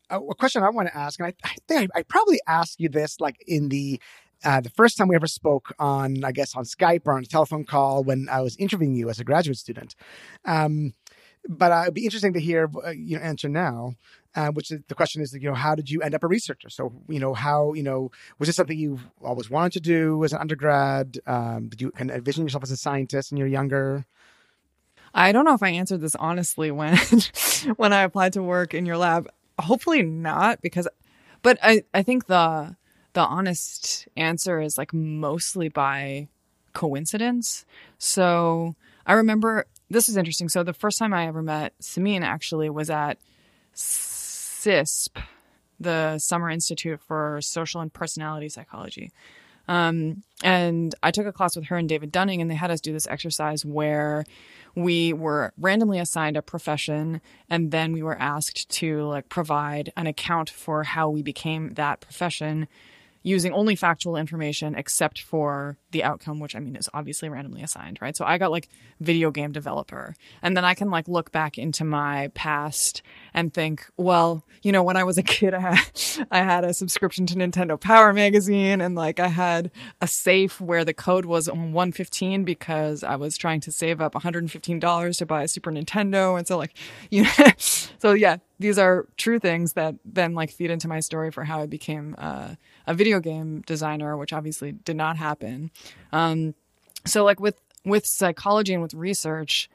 [0.09, 2.79] a a question I want to ask, and I, I think I, I probably asked
[2.79, 3.99] you this like in the
[4.43, 7.25] uh, the first time we ever spoke on, I guess, on Skype or on a
[7.25, 9.95] telephone call when I was interviewing you as a graduate student.
[10.45, 10.93] Um,
[11.47, 13.93] but uh, it'd be interesting to hear uh, your answer now.
[14.37, 16.69] Uh, which is the question is, you know, how did you end up a researcher?
[16.69, 20.31] So, you know, how, you know, was this something you always wanted to do as
[20.31, 21.17] an undergrad?
[21.25, 24.05] Um, did you kind of envision yourself as a scientist when you're younger?
[25.11, 26.99] I don't know if I answered this honestly when
[27.77, 29.27] when I applied to work in your lab.
[29.59, 30.87] Hopefully not because
[31.41, 32.75] but I I think the
[33.13, 36.27] the honest answer is like mostly by
[36.73, 37.65] coincidence.
[37.97, 38.75] So
[39.07, 40.47] I remember this is interesting.
[40.47, 43.17] So the first time I ever met Simine actually was at
[44.57, 45.21] CISP,
[45.79, 49.11] the Summer Institute for Social and Personality Psychology.
[49.67, 52.81] Um, and I took a class with her and David Dunning, and they had us
[52.81, 54.25] do this exercise where
[54.75, 60.07] we were randomly assigned a profession, and then we were asked to like provide an
[60.07, 62.67] account for how we became that profession
[63.27, 67.99] using only factual information except for the outcome which i mean is obviously randomly assigned
[68.01, 68.15] right?
[68.15, 70.15] So i got like video game developer.
[70.41, 73.01] And then i can like look back into my past
[73.33, 75.91] and think well you know when i was a kid i had
[76.31, 80.85] i had a subscription to nintendo power magazine and like i had a safe where
[80.85, 85.43] the code was on 115 because i was trying to save up $115 to buy
[85.43, 86.37] a super nintendo.
[86.37, 86.75] And so like
[87.11, 91.31] you know so yeah these are true things that then like feed into my story
[91.31, 92.55] for how i became uh,
[92.87, 95.69] a video game designer which obviously did not happen
[96.11, 96.55] um,
[97.05, 99.69] so like with with psychology and with research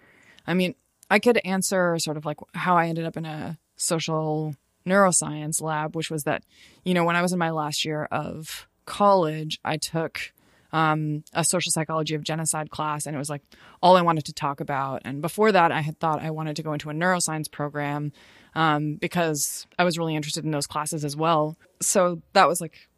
[0.46, 0.74] i mean
[1.10, 4.54] i could answer sort of like how i ended up in a social
[4.86, 6.42] neuroscience lab which was that
[6.84, 10.32] you know when i was in my last year of college i took
[10.72, 13.42] um, a social psychology of genocide class, and it was like
[13.82, 15.02] all I wanted to talk about.
[15.04, 18.12] And before that, I had thought I wanted to go into a neuroscience program
[18.54, 21.56] um, because I was really interested in those classes as well.
[21.80, 22.88] So that was like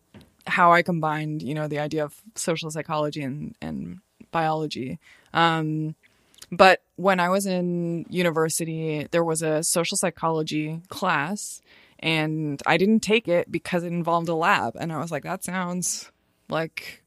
[0.46, 4.98] how I combined, you know, the idea of social psychology and, and biology.
[5.32, 5.94] Um,
[6.50, 11.60] but when I was in university, there was a social psychology class,
[11.98, 14.76] and I didn't take it because it involved a lab.
[14.78, 16.10] And I was like, that sounds
[16.48, 17.02] like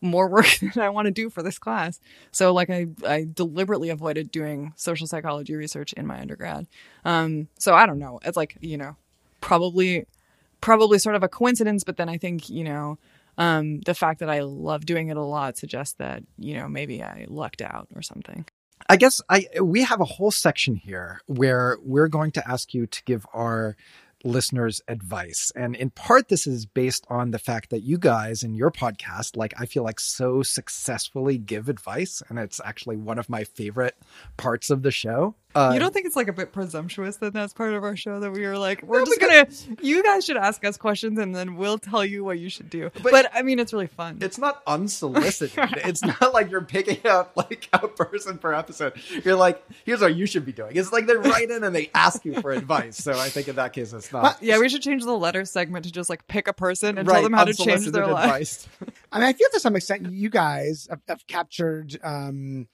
[0.00, 2.00] more work than I want to do for this class.
[2.30, 6.66] So like I, I deliberately avoided doing social psychology research in my undergrad.
[7.04, 8.20] Um, so I don't know.
[8.24, 8.96] It's like, you know,
[9.40, 10.06] probably
[10.64, 12.98] probably sort of a coincidence, but then I think, you know,
[13.36, 17.02] um, the fact that I love doing it a lot suggests that, you know, maybe
[17.02, 18.46] I lucked out or something.
[18.88, 22.86] I guess I we have a whole section here where we're going to ask you
[22.86, 23.76] to give our
[24.24, 25.52] listeners advice.
[25.54, 29.36] And in part, this is based on the fact that you guys in your podcast,
[29.36, 32.22] like, I feel like so successfully give advice.
[32.28, 33.96] And it's actually one of my favorite
[34.38, 35.34] parts of the show.
[35.54, 38.18] Uh, you don't think it's like a bit presumptuous that that's part of our show
[38.20, 39.46] that we are like, we're no, just gonna,
[39.82, 42.90] you guys should ask us questions and then we'll tell you what you should do.
[43.02, 44.18] But, but I mean, it's really fun.
[44.20, 45.52] It's not unsolicited.
[45.84, 48.94] it's not like you're picking up like a person per episode.
[49.24, 50.76] You're like, here's what you should be doing.
[50.76, 52.96] It's like they write in and they ask you for advice.
[52.96, 54.42] So I think in that case, it's not.
[54.42, 57.14] yeah, we should change the letter segment to just like pick a person and right,
[57.14, 58.68] tell them how to change their life.
[59.12, 61.98] I mean, I feel to some extent you guys have, have captured.
[62.02, 62.66] um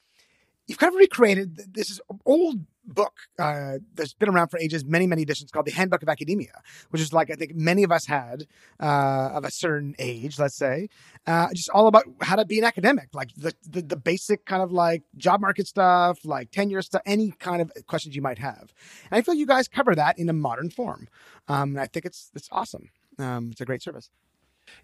[0.71, 5.07] you've kind of recreated this is old book uh, that's been around for ages, many,
[5.07, 8.07] many editions called the Handbook of Academia, which is like I think many of us
[8.07, 8.45] had
[8.81, 10.89] uh, of a certain age, let's say,
[11.27, 14.63] uh, just all about how to be an academic, like the, the, the basic kind
[14.63, 18.73] of like job market stuff, like tenure stuff, any kind of questions you might have.
[19.11, 21.09] And I feel you guys cover that in a modern form.
[21.49, 22.91] Um, I think it's it's awesome.
[23.19, 24.11] Um, it's a great service.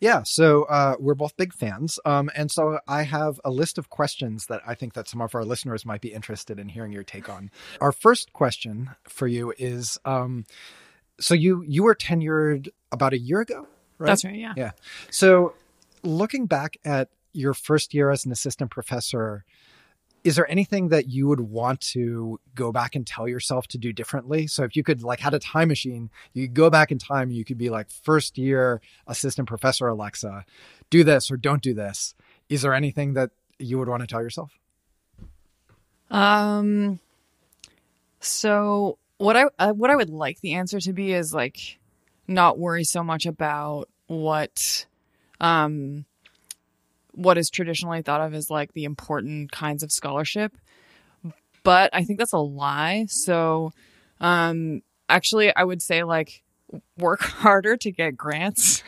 [0.00, 3.90] Yeah, so uh, we're both big fans, um, and so I have a list of
[3.90, 7.04] questions that I think that some of our listeners might be interested in hearing your
[7.04, 7.50] take on.
[7.80, 10.44] Our first question for you is: um,
[11.18, 13.66] so you you were tenured about a year ago,
[13.98, 14.08] right?
[14.08, 14.34] That's right.
[14.34, 14.54] Yeah.
[14.56, 14.70] Yeah.
[15.10, 15.54] So
[16.02, 19.44] looking back at your first year as an assistant professor,
[20.26, 23.92] is there anything that you would want to go back and tell yourself to do
[23.92, 24.48] differently?
[24.48, 27.44] So if you could like had a time machine you go back in time you
[27.44, 30.44] could be like first year assistant professor alexa
[30.90, 32.16] do this or don't do this.
[32.48, 34.50] Is there anything that you would want to tell yourself?
[36.10, 36.98] Um
[38.18, 41.78] so what i uh, what i would like the answer to be is like
[42.26, 44.86] not worry so much about what
[45.40, 46.04] um
[47.16, 50.56] what is traditionally thought of as like the important kinds of scholarship.
[51.62, 53.06] But I think that's a lie.
[53.08, 53.72] So,
[54.20, 56.44] um, actually, I would say like
[56.98, 58.84] work harder to get grants.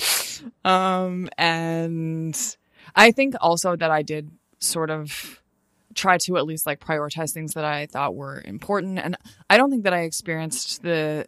[0.64, 2.56] um, and
[2.94, 5.42] I think also that I did sort of
[5.94, 8.98] try to at least like prioritize things that I thought were important.
[8.98, 9.16] And
[9.50, 11.26] I don't think that I experienced the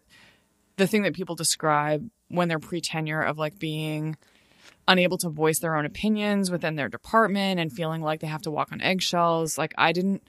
[0.76, 4.16] the thing that people describe when they're pre tenure of like being
[4.88, 8.50] unable to voice their own opinions within their department and feeling like they have to
[8.50, 9.58] walk on eggshells.
[9.58, 10.22] Like I didn't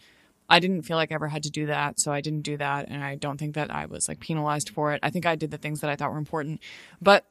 [0.50, 2.88] I didn't feel like I ever had to do that, so I didn't do that
[2.90, 5.00] and I don't think that I was like penalized for it.
[5.04, 6.62] I think I did the things that I thought were important.
[7.02, 7.26] But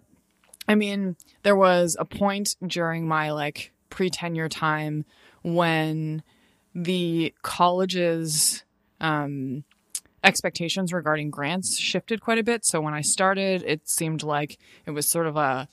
[0.69, 5.05] I mean, there was a point during my like pre-tenure time
[5.43, 6.23] when
[6.75, 8.62] the college's
[9.01, 9.65] um
[10.23, 12.65] expectations regarding grants shifted quite a bit.
[12.65, 15.69] So when I started, it seemed like it was sort of a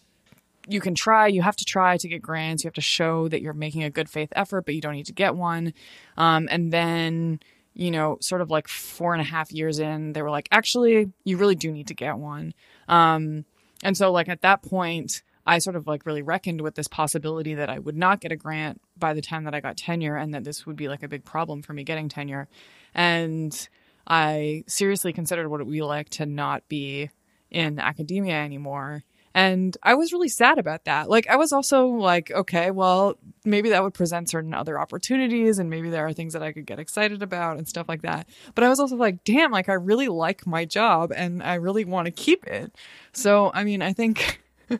[0.68, 2.64] you can try, you have to try to get grants.
[2.64, 5.08] You have to show that you're making a good faith effort, but you don't need
[5.08, 5.74] to get one.
[6.18, 7.40] Um, and then,
[7.74, 11.12] you know, sort of like four and a half years in, they were like, actually,
[11.24, 12.54] you really do need to get one.
[12.88, 13.46] Um,
[13.84, 17.56] and so, like, at that point, I sort of like really reckoned with this possibility
[17.56, 20.34] that I would not get a grant by the time that I got tenure and
[20.34, 22.48] that this would be like a big problem for me getting tenure.
[22.94, 23.68] And
[24.08, 27.10] I seriously considered what it would be like to not be
[27.52, 29.04] in academia anymore
[29.36, 31.10] and I was really sad about that.
[31.10, 35.72] Like, I was also like, okay, well, maybe that would present certain other opportunities and
[35.72, 38.28] maybe there are things that I could get excited about and stuff like that.
[38.54, 41.84] But I was also like, damn, like, I really like my job and I really
[41.84, 42.76] want to keep it.
[43.12, 44.44] So, I mean, I think,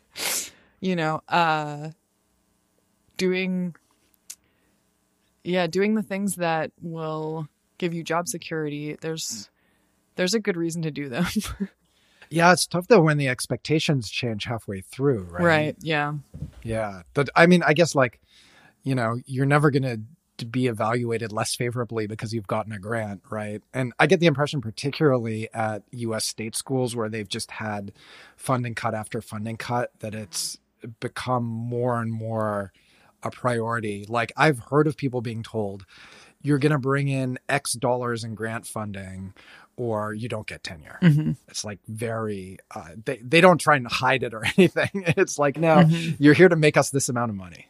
[0.80, 1.90] you know, uh,
[3.16, 3.74] doing,
[5.42, 9.50] yeah, doing the things that will give you job security, there's,
[10.14, 11.26] there's a good reason to do them.
[12.30, 15.42] Yeah, it's tough though when the expectations change halfway through, right?
[15.44, 15.76] Right.
[15.80, 16.14] Yeah.
[16.62, 17.02] Yeah.
[17.14, 18.20] But I mean, I guess like,
[18.82, 23.22] you know, you're never going to be evaluated less favorably because you've gotten a grant,
[23.30, 23.62] right?
[23.72, 27.92] And I get the impression, particularly at US state schools where they've just had
[28.36, 30.58] funding cut after funding cut, that it's
[31.00, 32.72] become more and more
[33.22, 34.04] a priority.
[34.08, 35.86] Like I've heard of people being told
[36.42, 39.32] you're going to bring in X dollars in grant funding
[39.76, 40.98] or you don't get tenure.
[41.02, 41.32] Mm-hmm.
[41.48, 44.90] It's like very, uh, they, they don't try and hide it or anything.
[44.94, 46.16] It's like, no, Mhm.
[46.18, 47.66] you're here to make us this amount of money.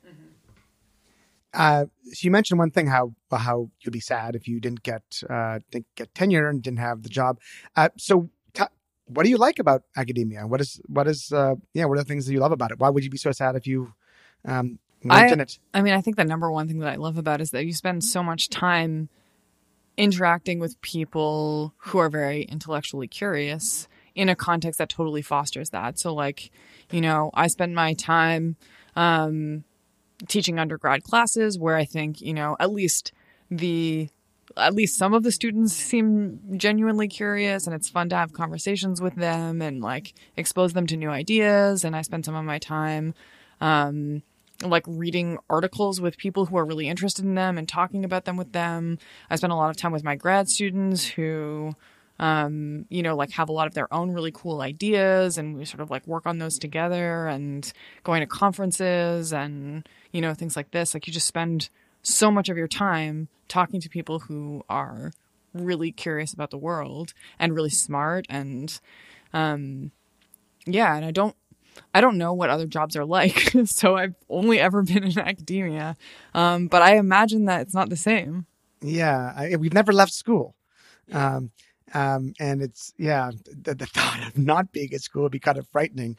[1.53, 5.03] Uh, so you mentioned one thing how how you'd be sad if you didn't get
[5.31, 7.39] uh, didn't get tenure and didn't have the job.
[7.77, 8.65] Uh, so t-
[9.07, 10.47] what do you like about academia?
[10.49, 11.85] What is what is uh, yeah?
[11.85, 12.81] What are the things that you love about it?
[12.81, 13.93] Why would you be so sad if you
[14.45, 15.61] um, weren't I- in it?
[15.73, 17.65] I mean, I think the number one thing that I love about it is that
[17.65, 19.09] you spend so much time
[19.97, 25.99] interacting with people who are very intellectually curious in a context that totally fosters that.
[25.99, 26.51] So, like,
[26.91, 28.57] you know, I spend my time
[28.97, 29.65] um,
[30.29, 33.13] teaching undergrad classes where I think, you know, at least
[33.51, 34.09] the
[34.57, 39.01] at least some of the students seem genuinely curious and it's fun to have conversations
[39.01, 42.59] with them and like expose them to new ideas and I spend some of my
[42.59, 43.15] time
[43.61, 44.23] um
[44.63, 48.37] like reading articles with people who are really interested in them and talking about them
[48.37, 48.99] with them.
[49.31, 51.75] I spend a lot of time with my grad students who,
[52.19, 55.65] um, you know, like have a lot of their own really cool ideas and we
[55.65, 57.73] sort of like work on those together and
[58.05, 60.95] going to conferences and, you know, things like this.
[60.95, 61.69] Like you just spend
[62.03, 65.13] so much of your time talking to people who are
[65.53, 68.81] really curious about the world and really smart and,
[69.33, 69.91] um,
[70.67, 71.37] yeah, and I don't
[71.93, 75.97] I don't know what other jobs are like, so I've only ever been in academia.
[76.35, 78.47] Um, but I imagine that it's not the same.
[78.81, 80.55] Yeah, I, we've never left school.
[81.13, 81.51] Um,
[81.93, 85.59] um, and it's yeah, the, the thought of not being at school would be kind
[85.59, 86.17] of frightening.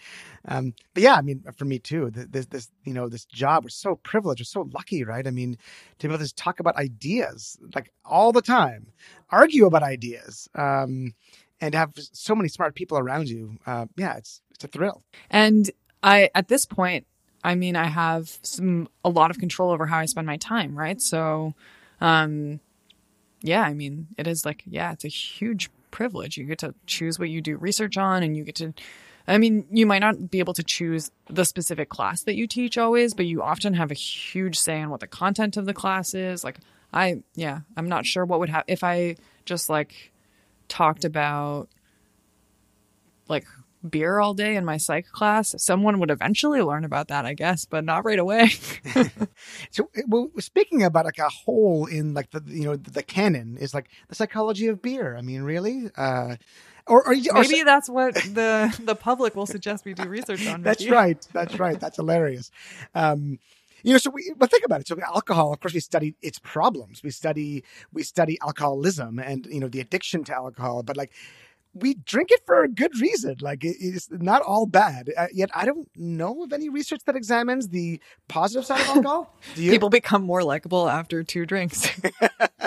[0.48, 3.66] Um, but yeah, I mean, for me too, th- this this you know this job,
[3.66, 5.28] we're so privileged, we're so lucky, right?
[5.28, 5.58] I mean,
[6.00, 8.88] to be able to just talk about ideas like all the time,
[9.30, 11.14] argue about ideas, um,
[11.62, 13.58] and have so many smart people around you.
[13.66, 15.04] Uh, yeah, it's it's a thrill.
[15.30, 15.70] And
[16.04, 17.08] I, at this point,
[17.44, 20.78] I mean, I have some a lot of control over how I spend my time,
[20.78, 21.02] right?
[21.02, 21.54] So,
[22.02, 22.60] um,
[23.42, 26.38] yeah, I mean, it is like, yeah, it's a huge privilege.
[26.38, 28.74] You get to choose what you do research on, and you get to.
[29.28, 32.78] I mean, you might not be able to choose the specific class that you teach
[32.78, 36.14] always, but you often have a huge say in what the content of the class
[36.14, 36.44] is.
[36.44, 36.60] Like,
[36.94, 39.16] I, yeah, I'm not sure what would happen if I
[39.46, 40.12] just like
[40.68, 41.70] talked about
[43.28, 43.46] like
[43.90, 45.54] beer all day in my psych class.
[45.58, 48.52] Someone would eventually learn about that, I guess, but not right away.
[49.72, 53.58] So, uh, well, speaking about like a hole in like the you know the canon
[53.58, 55.16] is like the psychology of beer.
[55.18, 56.38] I mean, really, uh,
[56.88, 60.62] or, or, or Maybe that's what the the public will suggest we do research on.
[60.64, 61.18] That's right.
[61.34, 61.80] That's right.
[61.80, 62.52] That's hilarious.
[62.94, 63.40] Um,
[63.86, 64.88] you know, so we, but think about it.
[64.88, 67.04] So alcohol, of course, we study its problems.
[67.04, 71.12] We study, we study alcoholism and, you know, the addiction to alcohol, but like
[71.76, 73.36] we drink it for a good reason.
[73.42, 75.12] Like it's not all bad.
[75.16, 79.36] Uh, yet I don't know of any research that examines the positive side of alcohol.
[79.54, 79.72] Do you?
[79.72, 81.88] People become more likable after two drinks.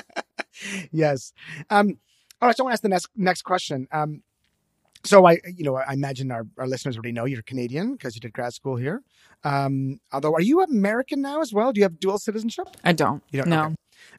[0.93, 1.33] yes.
[1.71, 1.99] Um,
[2.41, 2.57] all right.
[2.57, 3.89] So I want to ask the next next question.
[3.91, 4.23] Um,
[5.05, 8.21] so I, you know, I imagine our, our listeners already know you're Canadian because you
[8.21, 9.03] did grad school here.
[9.45, 11.73] Um, although, are you American now as well?
[11.73, 12.69] Do you have dual citizenship?
[12.85, 13.23] I don't.
[13.31, 13.65] You don't- no.
[13.67, 13.75] okay.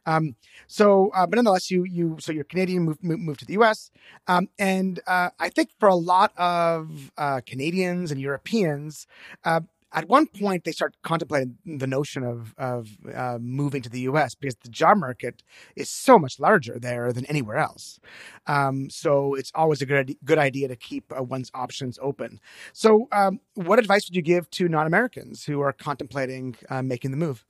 [0.06, 3.54] Um, so, uh, but nonetheless, you you so you're Canadian, moved moved, moved to the
[3.54, 3.90] U.S.
[4.26, 9.06] Um, and uh, I think for a lot of uh, Canadians and Europeans,
[9.44, 9.60] uh,
[9.92, 14.34] at one point they start contemplating the notion of of uh, moving to the U.S.
[14.34, 15.42] because the job market
[15.76, 18.00] is so much larger there than anywhere else.
[18.46, 22.40] Um, so it's always a good good idea to keep uh, one's options open.
[22.72, 27.16] So, um, what advice would you give to non-Americans who are contemplating uh, making the
[27.16, 27.44] move?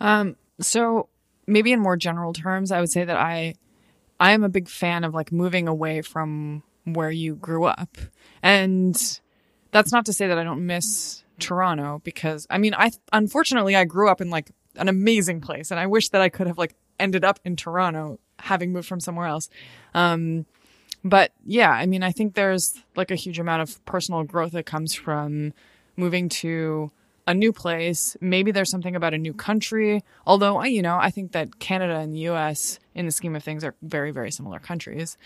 [0.00, 1.08] Um, so
[1.46, 3.54] maybe in more general terms, I would say that I
[4.20, 7.96] I am a big fan of like moving away from where you grew up.
[8.42, 8.94] And
[9.70, 13.84] that's not to say that I don't miss Toronto because I mean I unfortunately I
[13.84, 16.74] grew up in like an amazing place and I wish that I could have like
[16.98, 19.48] ended up in Toronto having moved from somewhere else.
[19.94, 20.46] Um
[21.04, 24.66] but yeah, I mean I think there's like a huge amount of personal growth that
[24.66, 25.52] comes from
[25.96, 26.90] moving to
[27.26, 28.16] a new place.
[28.20, 30.02] Maybe there's something about a new country.
[30.26, 33.42] Although, I, you know, I think that Canada and the US, in the scheme of
[33.42, 35.16] things, are very, very similar countries.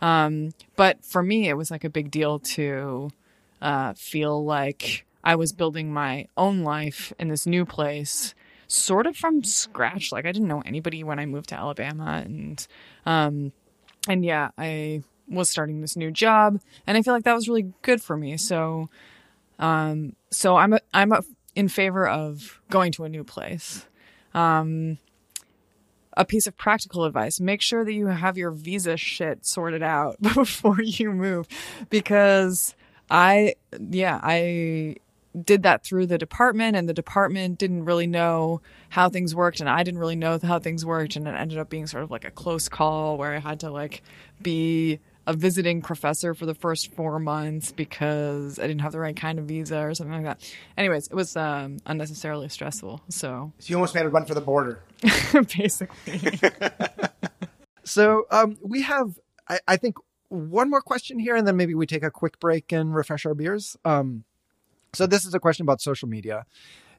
[0.00, 3.10] Um, but for me, it was like a big deal to
[3.62, 8.32] uh, feel like I was building my own life in this new place,
[8.68, 10.12] sort of from scratch.
[10.12, 12.64] Like I didn't know anybody when I moved to Alabama, and
[13.04, 13.52] um,
[14.08, 17.72] and yeah, I was starting this new job, and I feel like that was really
[17.82, 18.36] good for me.
[18.36, 18.88] So,
[19.58, 21.22] um, so I'm a, I'm a,
[21.56, 23.84] in favor of going to a new place.
[24.32, 24.98] Um,
[26.16, 30.22] a piece of practical advice: make sure that you have your visa shit sorted out
[30.34, 31.48] before you move,
[31.90, 32.76] because
[33.10, 33.56] I,
[33.90, 34.98] yeah, I
[35.44, 38.60] did that through the department and the department didn't really know
[38.90, 41.68] how things worked and I didn't really know how things worked and it ended up
[41.68, 44.02] being sort of like a close call where I had to like
[44.40, 49.16] be a visiting professor for the first four months because I didn't have the right
[49.16, 50.52] kind of visa or something like that.
[50.78, 53.02] Anyways, it was um, unnecessarily stressful.
[53.08, 54.82] So So you almost made a run for the border.
[55.58, 56.38] basically,
[57.84, 59.18] So um, we have,
[59.48, 59.96] I, I think,
[60.28, 63.34] one more question here, and then maybe we take a quick break and refresh our
[63.34, 63.76] beers.
[63.84, 64.24] Um,
[64.96, 66.46] so this is a question about social media.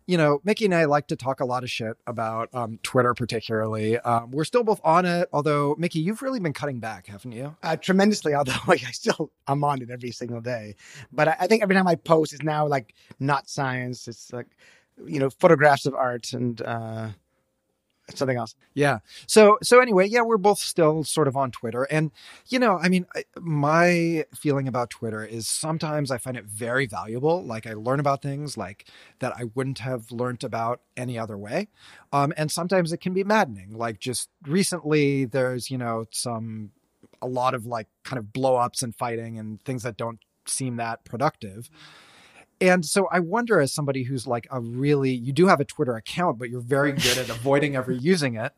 [0.06, 3.14] You know, Mickey and I like to talk a lot of shit about um, Twitter,
[3.14, 4.00] particularly.
[4.00, 7.58] Um, we're still both on it, although Mickey, you've really been cutting back, haven't you?
[7.62, 10.76] Uh, tremendously, although like, I still I'm on it every single day.
[11.12, 14.08] But I, I think every time I post, it's now like not science.
[14.08, 14.48] It's like
[15.06, 17.10] you know photographs of art and uh,
[18.16, 18.56] something else.
[18.74, 19.00] Yeah.
[19.26, 22.12] So so anyway, yeah, we're both still sort of on Twitter, and
[22.48, 26.86] you know, I mean, I, my feeling about Twitter is sometimes I find it very
[26.86, 27.44] valuable.
[27.44, 28.86] Like I learn about things like
[29.20, 31.68] that I wouldn't have learned about any other way,
[32.12, 33.78] um, and sometimes it can be maddening.
[33.78, 36.72] Like just recently, there's you know some
[37.22, 40.78] a lot of like kind of blow ups and fighting and things that don't seem
[40.78, 41.70] that productive.
[42.60, 45.96] And so I wonder, as somebody who's like a really, you do have a Twitter
[45.96, 48.54] account, but you're very good at avoiding ever using it.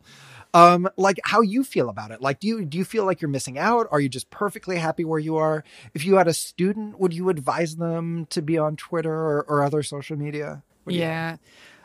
[0.53, 2.21] Um, like how you feel about it.
[2.21, 3.87] Like, do you do you feel like you're missing out?
[3.91, 5.63] Are you just perfectly happy where you are?
[5.93, 9.63] If you had a student, would you advise them to be on Twitter or, or
[9.63, 10.63] other social media?
[10.87, 11.37] Yeah.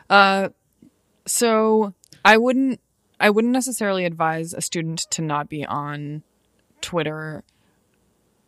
[0.09, 0.49] Uh,
[1.27, 1.93] so
[2.23, 2.79] I wouldn't
[3.19, 6.23] I wouldn't necessarily advise a student to not be on
[6.81, 7.43] Twitter.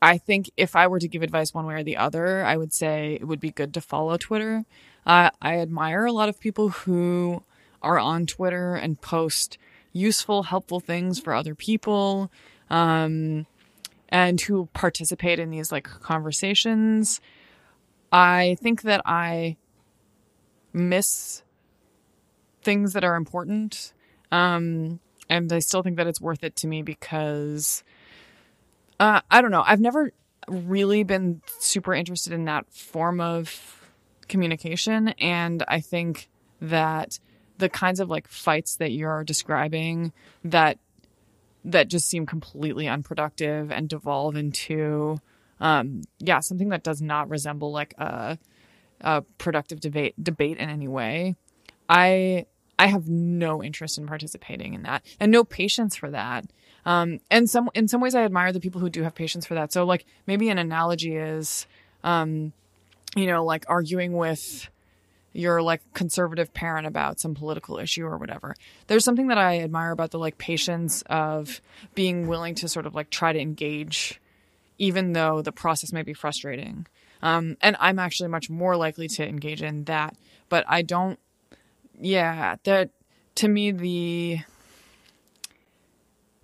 [0.01, 2.73] I think if I were to give advice one way or the other, I would
[2.73, 4.65] say it would be good to follow Twitter.
[5.05, 7.43] Uh, I admire a lot of people who
[7.81, 9.57] are on Twitter and post
[9.93, 12.31] useful, helpful things for other people,
[12.69, 13.45] um,
[14.09, 17.19] and who participate in these like conversations.
[18.11, 19.57] I think that I
[20.73, 21.43] miss
[22.61, 23.93] things that are important.
[24.31, 27.83] Um, and I still think that it's worth it to me because
[28.99, 29.63] uh, I don't know.
[29.65, 30.11] I've never
[30.47, 33.91] really been super interested in that form of
[34.27, 35.09] communication.
[35.19, 36.29] And I think
[36.61, 37.19] that
[37.57, 40.79] the kinds of like fights that you're describing that
[41.65, 45.19] that just seem completely unproductive and devolve into
[45.59, 48.37] um yeah something that does not resemble like a
[49.01, 51.35] a productive debate debate in any way
[51.89, 52.45] i
[52.79, 56.45] i have no interest in participating in that and no patience for that
[56.85, 59.53] um and some in some ways i admire the people who do have patience for
[59.55, 61.67] that so like maybe an analogy is
[62.03, 62.51] um
[63.15, 64.69] you know like arguing with
[65.37, 68.55] your like conservative parent about some political issue or whatever.
[68.87, 71.61] There's something that I admire about the like patience of
[71.93, 74.19] being willing to sort of like try to engage
[74.79, 76.87] even though the process might be frustrating.
[77.21, 80.15] Um, and I'm actually much more likely to engage in that,
[80.49, 81.19] but I don't
[81.99, 82.91] yeah, that
[83.35, 84.39] to me the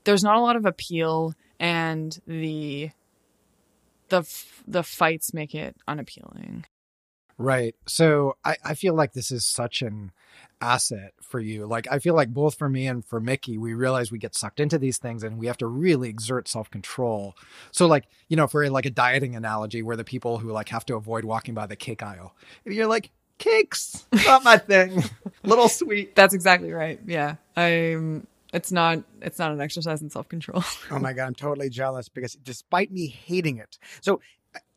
[0.03, 2.89] there's not a lot of appeal and the
[4.09, 4.27] the
[4.67, 6.65] the fights make it unappealing.
[7.37, 7.75] Right.
[7.87, 10.11] So I, I feel like this is such an
[10.61, 11.65] asset for you.
[11.65, 14.59] Like I feel like both for me and for Mickey, we realize we get sucked
[14.59, 17.35] into these things and we have to really exert self control.
[17.71, 20.85] So like, you know, for like a dieting analogy where the people who like have
[20.85, 22.35] to avoid walking by the cake aisle,
[22.65, 25.03] you're like, cakes, not my thing.
[25.43, 26.15] Little sweet.
[26.15, 26.99] That's exactly right.
[27.05, 27.35] Yeah.
[27.55, 30.63] I'm it's not it's not an exercise in self-control.
[30.91, 34.21] Oh my god, I'm totally jealous because despite me hating it, so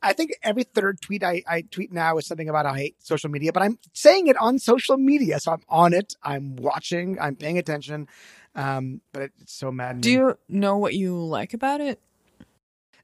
[0.03, 2.97] I- think every third tweet I, I tweet now is something about how I hate
[3.03, 7.19] social media, but I'm saying it on social media, so I'm on it, I'm watching,
[7.21, 8.09] I'm paying attention,
[8.55, 10.01] um, but it, it's so maddening.
[10.01, 12.01] Do you know what you like about it?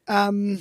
[0.08, 0.60] Um,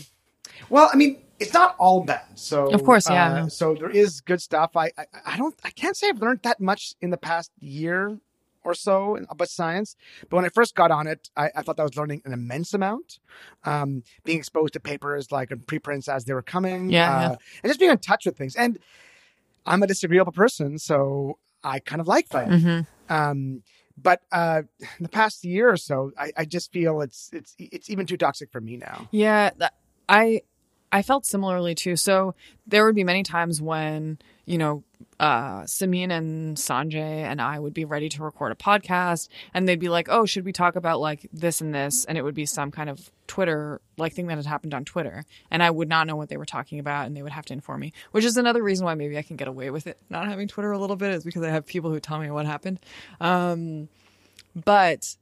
[0.69, 2.23] well, I mean, it's not all bad.
[2.35, 4.71] So Of course, yeah, uh, so there is good stuff.
[4.75, 8.19] I, I I don't I can't say I've learned that much in the past year
[8.63, 9.95] or so about science.
[10.29, 12.73] But when I first got on it, I, I thought I was learning an immense
[12.75, 13.19] amount.
[13.65, 17.35] Um, being exposed to papers like and preprints as they were coming, Yeah, uh, yeah.
[17.63, 18.55] and just being in touch with things.
[18.55, 18.77] And
[19.65, 22.49] I'm a disagreeable person, so I kind of like that.
[22.49, 23.13] Mm-hmm.
[23.13, 23.63] Um,
[23.97, 27.89] but uh, in the past year or so, I, I just feel it's it's it's
[27.89, 29.07] even too toxic for me now.
[29.11, 29.51] Yeah,
[30.07, 30.41] I
[30.91, 31.95] I felt similarly too.
[31.95, 32.35] So
[32.67, 34.83] there would be many times when you know
[35.19, 39.79] uh, Simine and Sanjay and I would be ready to record a podcast, and they'd
[39.79, 42.45] be like, "Oh, should we talk about like this and this?" And it would be
[42.45, 46.07] some kind of Twitter like thing that had happened on Twitter, and I would not
[46.07, 47.93] know what they were talking about, and they would have to inform me.
[48.11, 50.71] Which is another reason why maybe I can get away with it not having Twitter
[50.71, 52.79] a little bit is because I have people who tell me what happened.
[53.19, 53.87] Um,
[54.53, 55.15] but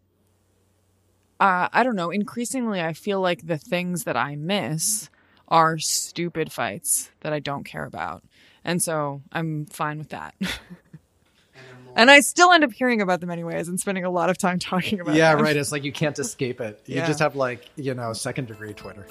[1.39, 2.09] uh, I don't know.
[2.09, 5.09] Increasingly, I feel like the things that I miss
[5.49, 8.23] are stupid fights that I don't care about.
[8.63, 10.35] And so I'm fine with that.
[11.95, 14.59] and I still end up hearing about them anyways and spending a lot of time
[14.59, 15.43] talking about yeah, them.
[15.43, 15.55] right.
[15.57, 16.81] It's like you can't escape it.
[16.85, 17.07] You Yeah.
[17.07, 19.05] just have like, you know, second degree Twitter.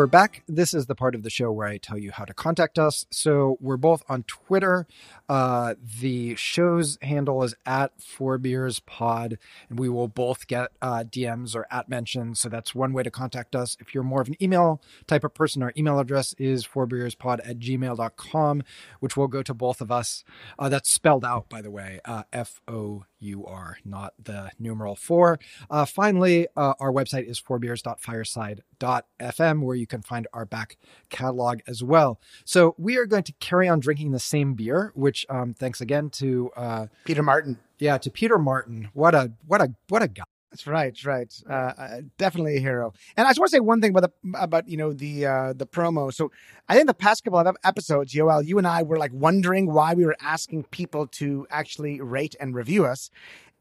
[0.00, 0.42] We're back.
[0.48, 3.04] This is the part of the show where I tell you how to contact us.
[3.10, 4.86] So we're both on Twitter.
[5.30, 11.04] Uh, the show's handle is at Four Beers Pod, and we will both get uh,
[11.08, 12.40] DMs or at mentions.
[12.40, 13.76] So that's one way to contact us.
[13.78, 17.60] If you're more of an email type of person, our email address is fourbeerspod at
[17.60, 18.62] gmail.com,
[18.98, 20.24] which will go to both of us.
[20.58, 24.96] Uh, that's spelled out, by the way, uh, F O U R, not the numeral
[24.96, 25.38] four.
[25.70, 30.76] Uh, finally, uh, our website is fourbeers.fireside.fm, where you can find our back
[31.08, 32.20] catalog as well.
[32.44, 36.10] So we are going to carry on drinking the same beer, which um, thanks again
[36.10, 37.58] to uh, Peter Martin.
[37.78, 38.88] yeah to Peter Martin.
[38.94, 40.24] What a what a what a guy.
[40.50, 41.32] That's right, right.
[41.48, 42.92] Uh, uh, definitely a hero.
[43.16, 45.52] And I just want to say one thing about the about you know the uh,
[45.52, 46.12] the promo.
[46.12, 46.32] So
[46.68, 49.94] I think the past couple of episodes, Yoel, you and I were like wondering why
[49.94, 53.10] we were asking people to actually rate and review us.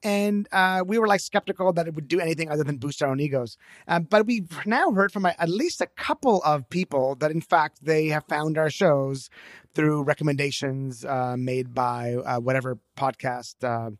[0.02, 3.10] And uh, we were like skeptical that it would do anything other than boost our
[3.10, 3.58] own egos.
[3.88, 7.84] Um, but we've now heard from at least a couple of people that, in fact,
[7.84, 9.30] they have found our shows
[9.74, 13.92] through recommendations uh, made by uh, whatever podcast uh,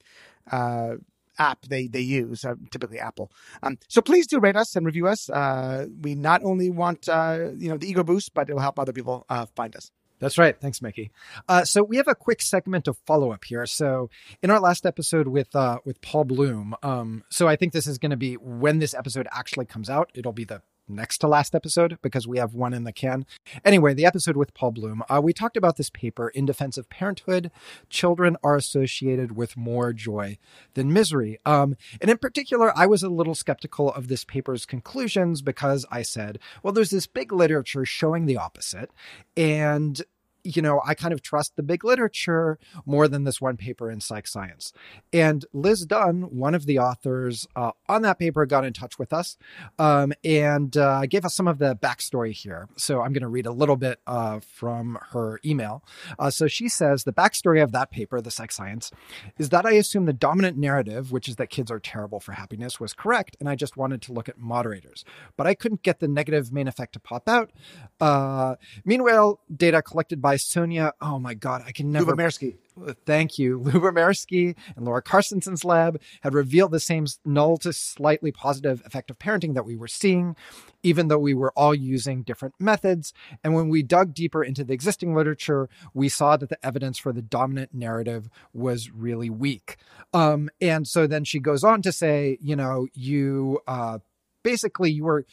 [0.56, 0.96] uh,
[1.38, 3.32] app they they use, uh, typically Apple.
[3.64, 5.30] Um, so please do rate us and review us.
[5.30, 8.78] Uh, we not only want uh, you know the ego boost, but it will help
[8.80, 9.92] other people uh, find us.
[10.20, 10.60] That's right.
[10.60, 11.12] Thanks, Mickey.
[11.48, 13.66] Uh, so we have a quick segment of follow up here.
[13.66, 14.10] So
[14.44, 17.98] in our last episode with uh, with Paul Bloom, um, so I think this is
[17.98, 20.12] going to be when this episode actually comes out.
[20.14, 23.26] It'll be the next to last episode because we have one in the can.
[23.64, 26.90] Anyway, the episode with Paul Bloom, uh, we talked about this paper in defense of
[26.90, 27.52] parenthood.
[27.90, 30.38] Children are associated with more joy
[30.74, 31.40] than misery.
[31.46, 36.02] Um, and in particular, I was a little skeptical of this paper's conclusions because I
[36.02, 38.92] said, well, there's this big literature showing the opposite.
[39.38, 40.02] And
[40.44, 44.02] you know, I kind of trust the big literature more than this one paper in
[44.02, 44.74] Psych Science.
[45.12, 49.14] And Liz Dunn, one of the authors uh, on that paper, got in touch with
[49.14, 49.38] us
[49.78, 52.68] um, and uh, gave us some of the backstory here.
[52.78, 55.84] So I'm going to read a little bit uh, from her email.
[56.18, 58.92] Uh, so she says the backstory of that paper, the Psych Science,
[59.38, 62.80] is that I assume the dominant narrative, which is that kids are terrible for happiness,
[62.80, 65.04] was correct, and I just wanted to look at moderators.
[65.38, 67.52] But I couldn't get the negative main effect to pop out.
[68.00, 72.58] Uh, meanwhile, data collected by Sonia, oh my God, I can never Lyubomirsky.
[73.06, 78.82] thank you, Lyubomirsky and Laura Carstensen's lab had revealed the same null to slightly positive
[78.86, 80.36] effect of parenting that we were seeing,
[80.84, 83.14] even though we were all using different methods.
[83.44, 87.14] And when we dug deeper into the existing literature, we saw that the evidence for
[87.14, 89.78] the dominant narrative was really weak.
[90.14, 94.00] Um, and so then she goes on to say, you know, you uh,
[94.44, 95.26] basically you were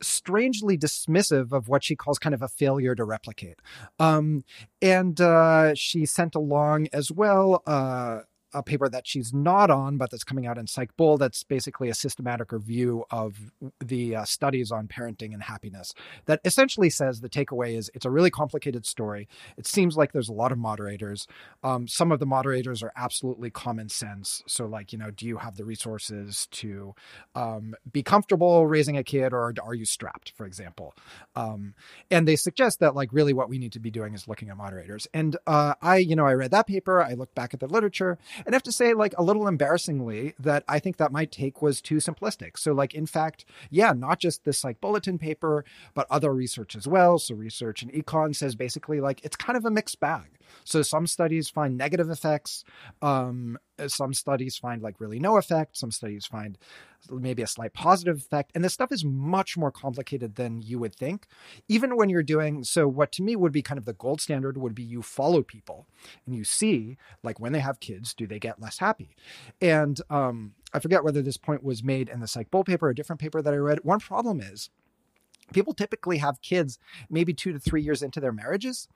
[0.00, 3.60] strangely dismissive of what she calls kind of a failure to replicate.
[3.98, 4.44] Um,
[4.80, 8.20] and uh, she sent along as well uh,
[8.54, 11.18] a paper that she's not on, but that's coming out in Psych Bull.
[11.18, 15.94] That's basically a systematic review of the uh, studies on parenting and happiness.
[16.26, 19.28] That essentially says the takeaway is it's a really complicated story.
[19.56, 21.26] It seems like there's a lot of moderators.
[21.62, 24.42] Um, some of the moderators are absolutely common sense.
[24.46, 26.94] So, like, you know, do you have the resources to
[27.34, 30.94] um, be comfortable raising a kid, or are you strapped, for example?
[31.36, 31.74] Um,
[32.10, 34.56] and they suggest that, like, really what we need to be doing is looking at
[34.56, 35.06] moderators.
[35.12, 37.02] And uh, I, you know, I read that paper.
[37.02, 38.18] I looked back at the literature.
[38.44, 41.62] And I have to say, like, a little embarrassingly, that I think that my take
[41.62, 42.58] was too simplistic.
[42.58, 45.64] So, like, in fact, yeah, not just this like bulletin paper,
[45.94, 47.18] but other research as well.
[47.18, 50.38] So, research in econ says basically like it's kind of a mixed bag.
[50.64, 52.64] So, some studies find negative effects.
[53.02, 55.76] Um, some studies find like really no effect.
[55.76, 56.58] Some studies find
[57.10, 58.50] maybe a slight positive effect.
[58.54, 61.26] And this stuff is much more complicated than you would think.
[61.68, 64.58] Even when you're doing so, what to me would be kind of the gold standard
[64.58, 65.86] would be you follow people
[66.26, 69.16] and you see like when they have kids, do they get less happy?
[69.60, 72.90] And um, I forget whether this point was made in the Psych Bull paper, or
[72.90, 73.80] a different paper that I read.
[73.82, 74.70] One problem is
[75.52, 78.88] people typically have kids maybe two to three years into their marriages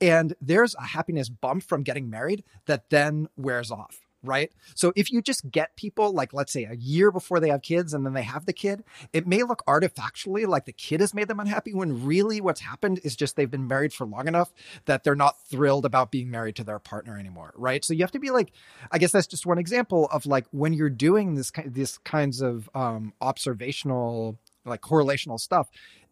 [0.00, 4.50] and there's a happiness bump from getting married that then wears off right?
[4.74, 7.94] So if you just get people like let's say a year before they have kids
[7.94, 11.28] and then they have the kid it may look artifactually like the kid has made
[11.28, 14.52] them unhappy when really what's happened is just they've been married for long enough
[14.86, 17.84] that they're not thrilled about being married to their partner anymore right?
[17.84, 18.52] So you have to be like
[18.90, 22.68] i guess that's just one example of like when you're doing this this kinds of
[22.74, 25.68] um observational like correlational stuff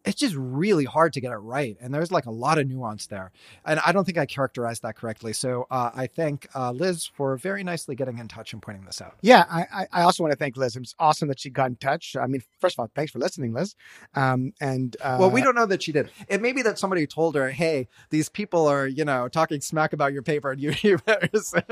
[0.07, 1.77] it's just really hard to get it right.
[1.81, 3.31] And there's like a lot of nuance there.
[3.65, 5.33] And I don't think I characterized that correctly.
[5.33, 9.01] So uh, I thank uh, Liz for very nicely getting in touch and pointing this
[9.01, 9.15] out.
[9.21, 10.75] Yeah, I, I also want to thank Liz.
[10.75, 12.15] It's awesome that she got in touch.
[12.19, 13.75] I mean, first of all, thanks for listening, Liz.
[14.15, 16.09] Um, and uh, well, we don't know that she did.
[16.27, 19.93] It may be that somebody told her, "Hey, these people are you know talking smack
[19.93, 21.61] about your paper, and you, better." So.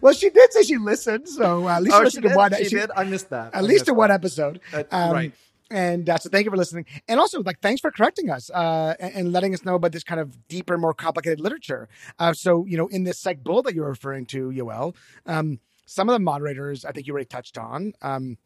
[0.00, 2.36] Well, she did say she listened, so uh, at least oh, she listened she to
[2.36, 2.54] one.
[2.54, 2.90] She, she, did.
[2.94, 3.54] I missed that.
[3.54, 4.60] At I least to one episode.
[4.90, 5.32] Um, right.
[5.70, 6.86] And uh, so thank you for listening.
[7.08, 10.04] And also, like, thanks for correcting us uh, and, and, letting us know about this
[10.04, 11.88] kind of deeper, more complicated literature.
[12.18, 14.94] Uh, so, you know, in this psych bull that you're referring to, Yoel,
[15.26, 17.92] um, some of the moderators I think you already touched on.
[18.00, 18.38] Um,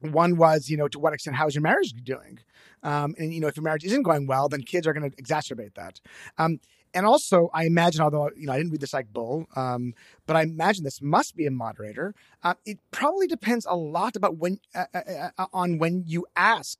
[0.00, 2.38] one was, you know, to what extent, how's your marriage doing?
[2.82, 5.16] Um, and, you know, if your marriage isn't going well, then kids are going to
[5.16, 6.00] exacerbate that.
[6.36, 6.60] Um,
[6.94, 9.94] and also, I imagine, although you know I didn't read the Psych Bull, um,
[10.26, 12.14] but I imagine this must be a moderator.
[12.42, 16.78] Uh, it probably depends a lot about when uh, uh, uh on when you ask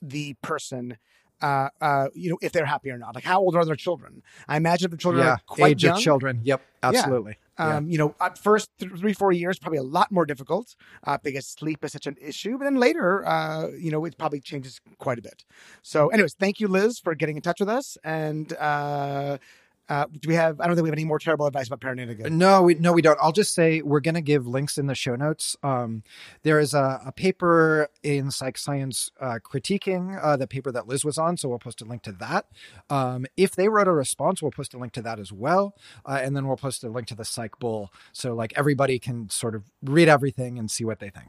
[0.00, 0.98] the person
[1.42, 3.14] uh, uh, you know, if they're happy or not.
[3.14, 4.22] Like, how old are their children?
[4.48, 6.40] I imagine if the children yeah, are quite age young, of children.
[6.42, 7.32] Yep, absolutely.
[7.32, 7.45] Yeah.
[7.58, 10.74] Um, You know, at first three, four years, probably a lot more difficult
[11.06, 12.58] uh, because sleep is such an issue.
[12.58, 15.44] But then later, uh, you know, it probably changes quite a bit.
[15.82, 17.96] So, anyways, thank you, Liz, for getting in touch with us.
[18.04, 19.38] And uh,
[19.88, 20.60] uh, do we have?
[20.60, 22.38] I don't think we have any more terrible advice about again.
[22.38, 23.18] No, we no we don't.
[23.22, 25.56] I'll just say we're going to give links in the show notes.
[25.62, 26.02] Um,
[26.42, 31.04] there is a, a, paper in Psych Science uh, critiquing uh, the paper that Liz
[31.04, 32.46] was on, so we'll post a link to that.
[32.90, 36.18] Um, if they wrote a response, we'll post a link to that as well, uh,
[36.20, 39.54] and then we'll post a link to the Psych Bull, so like everybody can sort
[39.54, 41.28] of read everything and see what they think.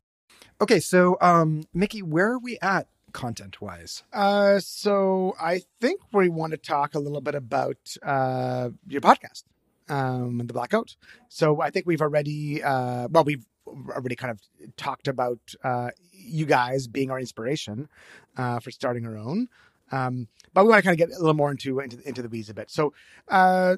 [0.60, 2.88] Okay, so um, Mickey, where are we at
[3.18, 4.04] content wise?
[4.14, 9.44] Uh, so I think we want to talk a little bit about uh, your podcast,
[9.90, 10.96] um, the Black Goat.
[11.28, 14.40] So I think we've already, uh, well, we've already kind of
[14.78, 17.90] talked about uh, you guys being our inspiration
[18.38, 19.50] uh, for starting our own.
[19.92, 22.30] Um, but we want to kind of get a little more into into, into the
[22.30, 22.70] weeds a bit.
[22.70, 22.94] So,
[23.30, 23.78] uh,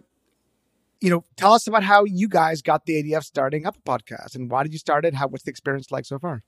[1.00, 3.82] you know, tell us about how you guys got the idea of starting up a
[3.82, 5.14] podcast and why did you start it?
[5.14, 6.44] How what's the experience like so far?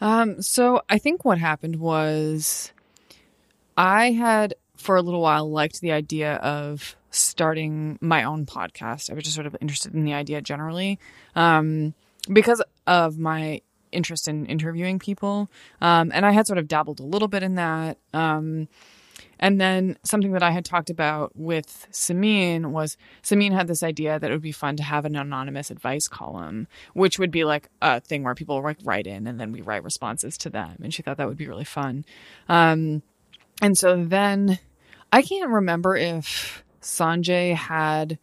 [0.00, 2.72] Um, so I think what happened was
[3.76, 9.10] I had for a little while liked the idea of starting my own podcast.
[9.10, 10.98] I was just sort of interested in the idea generally.
[11.34, 11.94] Um,
[12.32, 13.60] because of my
[13.92, 15.50] interest in interviewing people.
[15.80, 17.98] Um, and I had sort of dabbled a little bit in that.
[18.12, 18.68] Um,
[19.38, 24.18] and then something that I had talked about with Simine was Simine had this idea
[24.18, 27.68] that it would be fun to have an anonymous advice column, which would be like
[27.80, 30.76] a thing where people like write in and then we write responses to them.
[30.82, 32.04] And she thought that would be really fun.
[32.48, 33.02] Um,
[33.62, 34.58] and so then
[35.12, 38.18] I can't remember if Sanjay had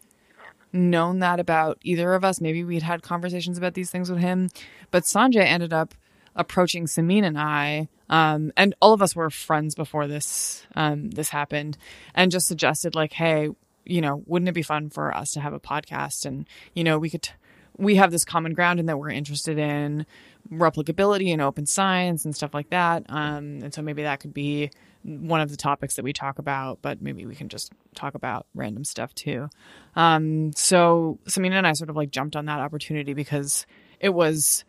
[0.72, 2.42] known that about either of us.
[2.42, 4.50] Maybe we'd had conversations about these things with him,
[4.92, 5.96] but Sanjay ended up
[6.36, 11.30] approaching Simine and I, um, and all of us were friends before this um, this
[11.30, 11.78] happened,
[12.14, 13.50] and just suggested like, hey,
[13.86, 16.26] you know, wouldn't it be fun for us to have a podcast?
[16.26, 17.30] And you know, we could.
[17.78, 20.06] We have this common ground and that we're interested in
[20.50, 23.04] replicability and open science and stuff like that.
[23.10, 24.72] Um, and so maybe that could be
[25.04, 28.48] one of the topics that we talk about, but maybe we can just talk about
[28.56, 29.50] random stuff too.
[29.96, 33.66] Um, so Samina and I sort of like jumped on that opportunity because
[34.00, 34.64] it was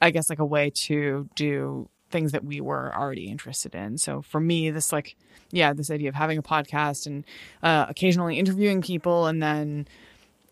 [0.00, 3.98] I guess like a way to do things that we were already interested in.
[3.98, 5.16] So for me, this like,
[5.50, 7.24] yeah, this idea of having a podcast and
[7.62, 9.88] uh, occasionally interviewing people, and then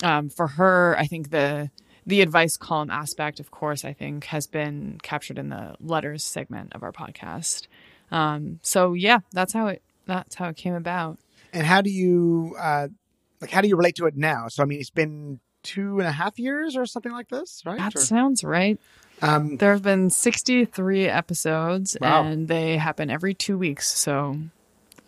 [0.03, 1.71] um, for her, I think the
[2.07, 6.73] the advice column aspect, of course, I think has been captured in the letters segment
[6.73, 7.67] of our podcast.
[8.11, 11.19] Um, so yeah, that's how it that's how it came about.
[11.53, 12.89] And how do you uh,
[13.41, 13.51] like?
[13.51, 14.49] How do you relate to it now?
[14.49, 17.79] So I mean, it's been two and a half years or something like this, right?
[17.79, 18.01] That or?
[18.01, 18.81] sounds right.
[19.21, 22.23] Um, there have been 63 episodes, wow.
[22.23, 23.89] and they happen every two weeks.
[23.89, 24.39] So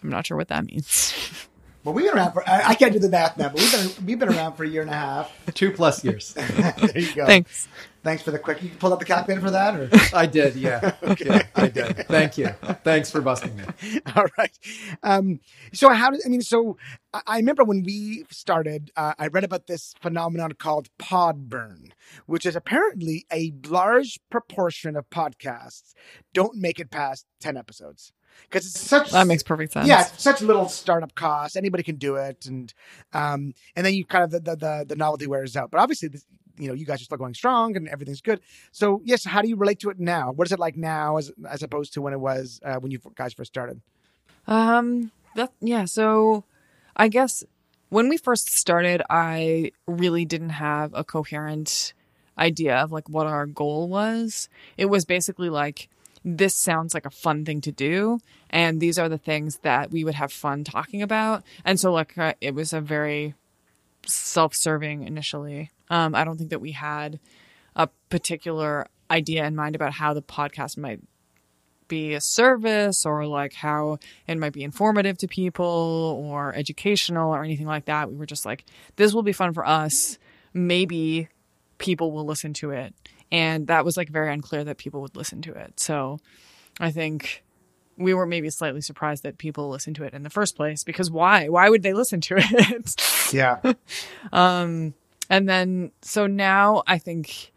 [0.02, 1.14] I'm not sure what that means.
[1.82, 2.46] Well, we've been around for.
[2.46, 4.68] I, I can't do the math now, but we've been we've been around for a
[4.68, 5.32] year and a half.
[5.54, 6.34] Two plus years.
[6.34, 7.24] there you go.
[7.24, 7.68] Thanks.
[8.02, 8.62] Thanks for the quick.
[8.62, 10.94] You pulled up the calculator for that, or I did, yeah.
[11.20, 11.42] yeah.
[11.54, 12.06] I did.
[12.06, 12.48] Thank you.
[12.82, 13.64] Thanks for busting me.
[14.16, 14.58] all right.
[15.02, 15.40] Um,
[15.72, 16.40] so how did I mean?
[16.40, 16.78] So
[17.12, 21.92] I, I remember when we started, uh, I read about this phenomenon called pod burn,
[22.26, 25.92] which is apparently a large proportion of podcasts
[26.32, 28.12] don't make it past ten episodes
[28.48, 29.86] because it's such That makes perfect sense.
[29.86, 31.56] Yeah, such little startup costs.
[31.56, 32.72] Anybody can do it, and
[33.12, 35.70] um, and then you kind of the the, the, the novelty wears out.
[35.70, 36.24] But obviously, this,
[36.60, 38.40] you know, you guys are still going strong and everything's good.
[38.70, 40.32] So yes, how do you relate to it now?
[40.32, 43.00] What is it like now, as as opposed to when it was uh, when you
[43.14, 43.80] guys first started?
[44.46, 45.10] Um.
[45.36, 45.84] That yeah.
[45.84, 46.44] So,
[46.96, 47.44] I guess
[47.88, 51.94] when we first started, I really didn't have a coherent
[52.36, 54.48] idea of like what our goal was.
[54.76, 55.88] It was basically like
[56.24, 58.18] this sounds like a fun thing to do,
[58.50, 61.44] and these are the things that we would have fun talking about.
[61.64, 63.34] And so, like, uh, it was a very
[64.06, 65.70] self-serving initially.
[65.90, 67.20] Um, I don't think that we had
[67.76, 71.00] a particular idea in mind about how the podcast might
[71.88, 77.42] be a service or like how it might be informative to people or educational or
[77.42, 78.08] anything like that.
[78.10, 78.64] We were just like,
[78.96, 80.16] this will be fun for us.
[80.54, 81.28] Maybe
[81.78, 82.94] people will listen to it.
[83.32, 85.80] And that was like very unclear that people would listen to it.
[85.80, 86.18] So
[86.78, 87.44] I think
[87.96, 91.10] we were maybe slightly surprised that people listened to it in the first place because
[91.10, 91.48] why?
[91.48, 93.32] Why would they listen to it?
[93.32, 93.58] Yeah,
[94.32, 94.94] Um,
[95.30, 97.52] and then so now I think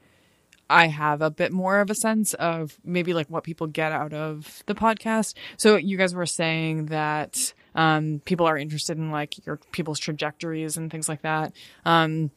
[0.70, 4.14] I have a bit more of a sense of maybe like what people get out
[4.14, 5.34] of the podcast.
[5.58, 10.78] So you guys were saying that um, people are interested in like your people's trajectories
[10.78, 11.54] and things like that.
[11.86, 12.32] Um,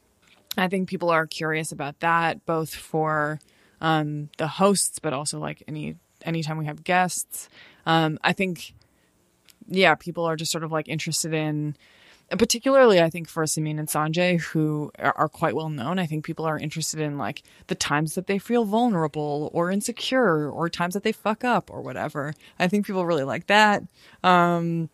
[0.57, 3.39] I think people are curious about that, both for
[3.79, 7.47] um, the hosts, but also like any anytime we have guests.
[7.85, 8.73] Um, I think,
[9.67, 11.77] yeah, people are just sort of like interested in
[12.31, 16.25] particularly I think for Simine and Sanjay, who are, are quite well known, I think
[16.25, 20.93] people are interested in like the times that they feel vulnerable or insecure or times
[20.93, 22.33] that they fuck up or whatever.
[22.59, 23.83] I think people really like that.
[24.23, 24.89] Um,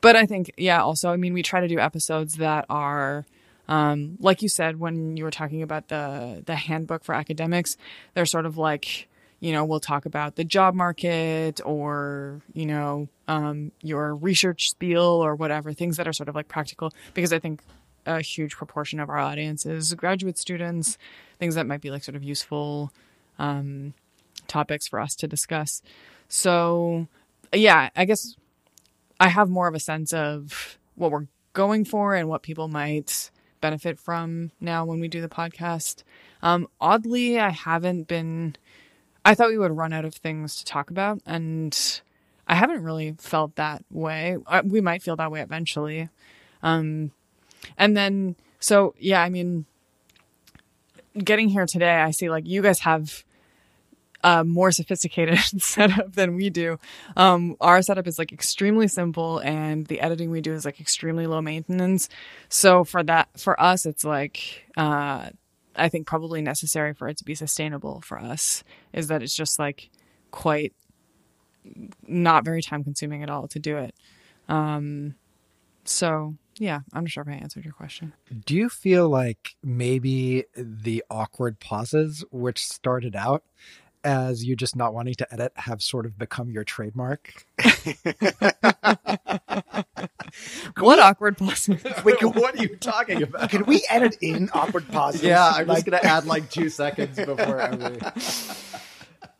[0.00, 3.24] but I think, yeah, also, I mean, we try to do episodes that are,
[3.68, 7.76] um, like you said when you were talking about the the handbook for academics,
[8.14, 9.08] they're sort of like,
[9.40, 15.02] you know, we'll talk about the job market or, you know, um, your research spiel
[15.02, 17.60] or whatever, things that are sort of like practical, because I think
[18.06, 20.96] a huge proportion of our audience is graduate students,
[21.38, 22.92] things that might be like sort of useful
[23.38, 23.94] um,
[24.46, 25.82] topics for us to discuss.
[26.28, 27.06] So,
[27.52, 28.36] yeah, I guess
[29.20, 33.30] I have more of a sense of what we're going for and what people might
[33.60, 36.04] benefit from now when we do the podcast.
[36.42, 38.56] Um, oddly, I haven't been.
[39.26, 42.00] I thought we would run out of things to talk about, and
[42.46, 44.36] I haven't really felt that way.
[44.62, 46.08] We might feel that way eventually.
[46.62, 47.10] Um,
[47.76, 49.66] and then, so yeah, I mean,
[51.18, 53.24] getting here today, I see like you guys have
[54.22, 56.78] a more sophisticated setup than we do.
[57.16, 61.26] Um, our setup is like extremely simple, and the editing we do is like extremely
[61.26, 62.08] low maintenance.
[62.48, 65.30] So for that, for us, it's like uh,
[65.76, 69.58] I think probably necessary for it to be sustainable for us is that it's just
[69.58, 69.90] like
[70.30, 70.72] quite
[72.06, 73.94] not very time consuming at all to do it.
[74.48, 75.14] Um,
[75.84, 78.14] so yeah, I'm not sure if I answered your question.
[78.44, 83.44] Do you feel like maybe the awkward pauses, which started out
[84.04, 87.44] as you just not wanting to edit, have sort of become your trademark?
[90.78, 91.82] what awkward pauses?
[92.04, 93.50] Wait, what are you talking about?
[93.50, 95.22] can we edit in awkward pauses?
[95.22, 97.98] Yeah, I'm Like, just gonna add like two seconds before every.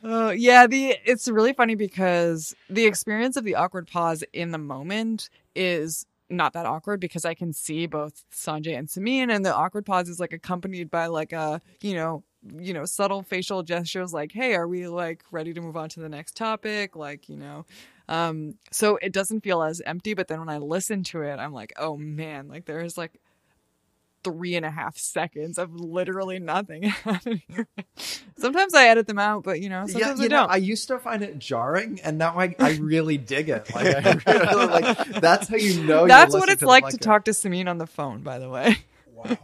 [0.09, 4.59] Oh yeah, the it's really funny because the experience of the awkward pause in the
[4.59, 9.53] moment is not that awkward because I can see both Sanjay and Simine, and the
[9.55, 12.22] awkward pause is like accompanied by like a you know
[12.59, 16.01] you know subtle facial gestures like hey are we like ready to move on to
[16.01, 17.64] the next topic like you know
[18.09, 21.53] um so it doesn't feel as empty but then when i listen to it i'm
[21.53, 23.20] like oh man like there's like
[24.24, 26.92] three and a half seconds of literally nothing
[28.36, 30.88] sometimes i edit them out but you know Yeah, you i know, don't I used
[30.88, 33.72] to find it jarring, and now I, I really dig it.
[33.74, 36.01] Like, I really, like that's how you know.
[36.01, 37.01] you're that's what it's the like to podcast.
[37.01, 38.78] talk to Simine on the phone by the way
[39.16, 39.24] Wow.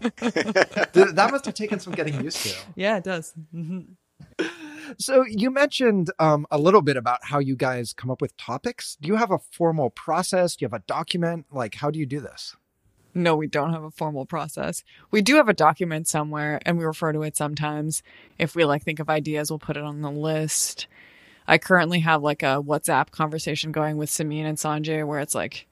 [0.92, 2.54] That must have taken some getting used to.
[2.76, 3.80] yeah it does hmm
[4.98, 8.96] So you mentioned um, a little bit about how you guys come up with topics.
[9.00, 10.54] Do you have a formal process?
[10.54, 11.46] Do you have a document?
[11.50, 12.54] Like, how do you do this?
[13.14, 14.82] No, we don't have a formal process.
[15.10, 18.02] We do have a document somewhere and we refer to it sometimes.
[18.38, 20.86] If we like think of ideas, we'll put it on the list.
[21.46, 25.66] I currently have like a WhatsApp conversation going with Simine and Sanjay where it's like,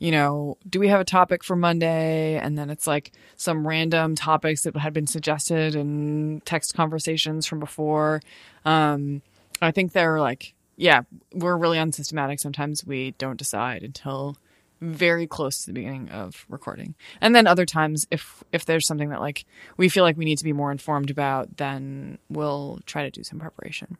[0.00, 2.36] you know, do we have a topic for Monday?
[2.36, 7.60] And then it's like some random topics that had been suggested in text conversations from
[7.60, 8.22] before.
[8.64, 9.20] Um,
[9.60, 11.02] I think they're like, yeah,
[11.34, 12.40] we're really unsystematic.
[12.40, 14.38] Sometimes we don't decide until
[14.80, 16.94] very close to the beginning of recording.
[17.20, 19.44] And then other times if if there's something that like
[19.76, 23.22] we feel like we need to be more informed about, then we'll try to do
[23.22, 23.98] some preparation.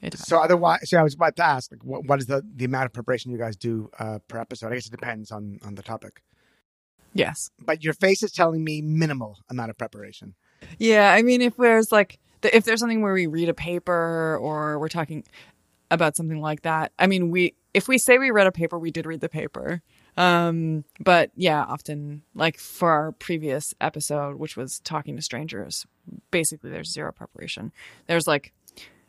[0.00, 0.16] It.
[0.18, 2.86] So otherwise, so I was about to ask, like, what, what is the, the amount
[2.86, 4.70] of preparation you guys do uh, per episode?
[4.70, 6.22] I guess it depends on on the topic.
[7.12, 7.50] yes.
[7.58, 10.34] But your face is telling me minimal amount of preparation.
[10.78, 14.78] Yeah, I mean, if there's like, if there's something where we read a paper or
[14.78, 15.24] we're talking
[15.90, 18.90] about something like that, I mean, we, if we say we read a paper, we
[18.90, 19.82] did read the paper.
[20.16, 25.86] Um, but yeah, often, like for our previous episode, which was talking to strangers,
[26.30, 27.72] basically there's zero preparation.
[28.08, 28.52] There's like,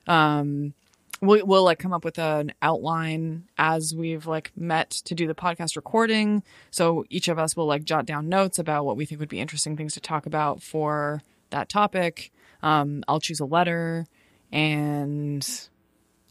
[0.10, 0.74] um,
[1.22, 5.36] we, we'll like come up with an outline as we've like met to do the
[5.36, 6.44] podcast recording.
[6.72, 9.40] So each of us will like jot down notes about what we think would be
[9.40, 12.32] interesting things to talk about for that topic.
[12.62, 14.06] Um, I'll choose a letter
[14.52, 15.48] and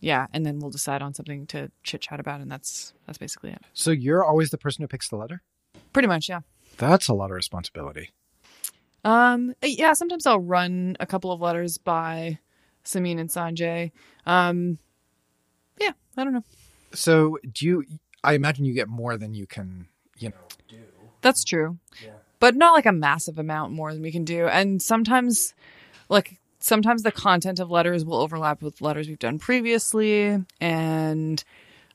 [0.00, 3.50] yeah, and then we'll decide on something to chit chat about, and that's that's basically
[3.50, 3.62] it.
[3.72, 5.42] So you're always the person who picks the letter?
[5.92, 6.40] Pretty much, yeah.
[6.76, 8.10] That's a lot of responsibility.
[9.04, 12.38] Um, yeah, sometimes I'll run a couple of letters by
[12.88, 13.92] Simine and Sanjay.
[14.26, 14.78] Um,
[15.78, 16.44] yeah, I don't know.
[16.92, 17.84] So do you
[18.24, 19.86] I imagine you get more than you can,
[20.18, 20.36] you know,
[20.68, 20.76] do.
[21.20, 21.78] That's true.
[22.02, 22.10] Yeah.
[22.40, 24.46] But not like a massive amount more than we can do.
[24.46, 25.54] And sometimes,
[26.08, 30.44] like, sometimes the content of letters will overlap with letters we've done previously.
[30.60, 31.42] And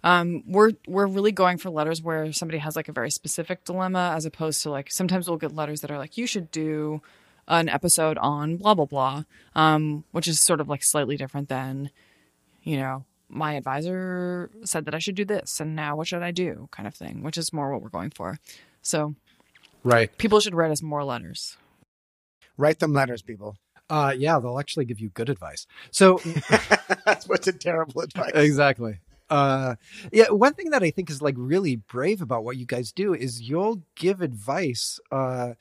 [0.03, 4.13] um, we're we're really going for letters where somebody has like a very specific dilemma,
[4.15, 7.01] as opposed to like sometimes we'll get letters that are like, you should do
[7.47, 9.23] an episode on blah blah blah,
[9.55, 11.89] um, which is sort of like slightly different than,
[12.63, 16.31] you know, my advisor said that I should do this, and now what should I
[16.31, 18.39] do, kind of thing, which is more what we're going for.
[18.81, 19.15] So
[19.83, 20.15] Right.
[20.17, 21.57] people should write us more letters.
[22.57, 23.57] Write them letters, people.
[23.89, 25.65] Uh yeah, they'll actually give you good advice.
[25.91, 26.19] So
[27.05, 28.31] That's what's a terrible advice.
[28.35, 28.99] exactly.
[29.29, 29.75] Uh
[30.11, 33.13] yeah, one thing that I think is like really brave about what you guys do
[33.13, 35.53] is you'll give advice uh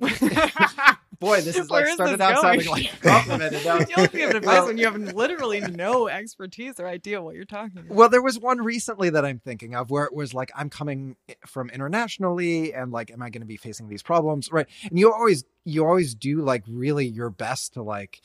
[1.22, 2.60] boy, this is like Where is started this out going?
[2.60, 3.54] sounding like a compliment.
[3.54, 7.34] and now- You only give advice when you have literally no expertise or idea what
[7.34, 7.88] you're talking about.
[7.96, 11.16] Well, there was one recently that I'm thinking of where it was like I'm coming
[11.46, 14.66] from internationally and like am I going to be facing these problems, right?
[14.88, 18.20] And you always you always do like really your best to like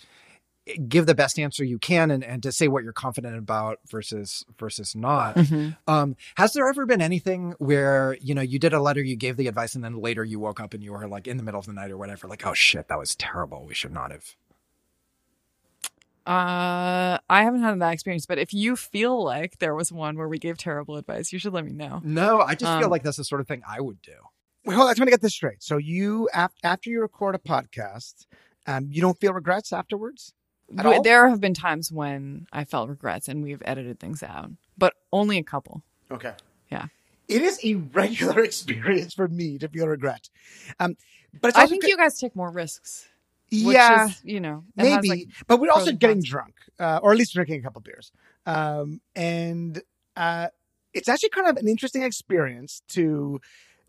[0.87, 4.45] give the best answer you can and, and to say what you're confident about versus
[4.59, 5.37] versus not.
[5.87, 9.37] Um, has there ever been anything where you know you did a letter, you gave
[9.37, 11.59] the advice, and then later you woke up and you were like in the middle
[11.59, 13.65] of the night or whatever, like oh shit, that was terrible.
[13.65, 14.35] We should not have.
[16.25, 20.27] Uh, I haven't had that experience, but if you feel like there was one where
[20.27, 22.01] we gave terrible advice, you should let me know.
[22.03, 24.11] No, I just feel Um, like that's the sort of thing I would do.
[24.65, 24.89] Wait, hold on.
[24.89, 25.63] I just want to get this straight.
[25.63, 28.25] So you, af- after you record a podcast,
[28.65, 30.33] um, you don't feel regrets afterwards?
[30.69, 35.37] There have been times when I felt regrets and we've edited things out, but only
[35.37, 35.83] a couple.
[36.11, 36.33] Okay.
[36.71, 36.87] Yeah.
[37.27, 40.29] It is a regular experience for me to feel regret.
[40.79, 40.95] Um,
[41.39, 43.07] but I think good- you guys take more risks.
[43.49, 45.07] Which yeah, is, you know, it has, maybe.
[45.07, 46.29] like, but we're also getting cons.
[46.29, 48.11] drunk, uh, or at least drinking a couple beers.
[48.45, 49.81] Um, and
[50.17, 50.49] uh,
[50.93, 53.39] it's actually kind of an interesting experience to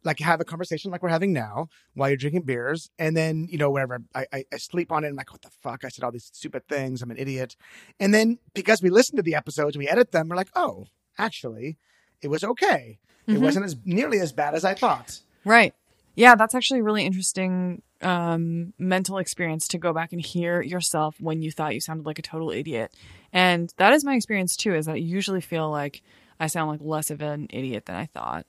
[0.05, 3.59] like have a conversation like we're having now while you're drinking beers, and then you
[3.59, 5.85] know wherever I, I, I sleep on it, I'm like, what the fuck?
[5.85, 7.03] I said all these stupid things.
[7.03, 7.57] I'm an idiot.
[8.01, 10.87] And then because we listen to the episodes and we edit them, we're like, oh,
[11.19, 11.77] actually,
[12.23, 12.99] it was okay.
[13.27, 13.41] It Mhm.
[13.43, 15.21] wasn't as nearly as bad as I thought.
[15.45, 15.75] Right.
[16.15, 21.17] Yeah, that's actually a really interesting um, mental experience to go back and hear yourself
[21.21, 22.95] when you thought you sounded like a total idiot.
[23.33, 26.03] And that is my experience too, is that I usually feel like
[26.39, 28.47] I sound like less of an idiot than I thought.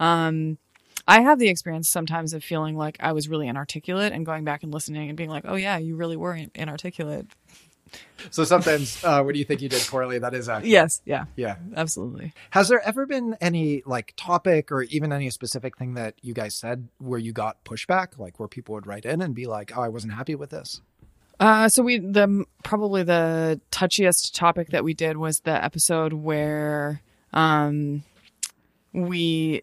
[0.00, 0.58] Um,
[1.08, 4.62] I have the experience sometimes of feeling like I was really inarticulate and going back
[4.62, 7.26] and listening and being like, oh, yeah, you really were in- inarticulate.
[8.30, 10.68] So sometimes uh, when you think you did poorly, that is accurate.
[10.70, 11.00] Yes.
[11.04, 11.56] Yeah, Yeah.
[11.76, 12.32] absolutely.
[12.50, 16.56] Has there ever been any like topic or even any specific thing that you guys
[16.56, 19.82] said where you got pushback, like where people would write in and be like, "Oh,
[19.82, 20.80] I wasn't happy with this."
[21.38, 27.00] Uh, so we the probably the touchiest topic that we did was the episode where
[27.32, 28.02] um
[28.92, 29.62] we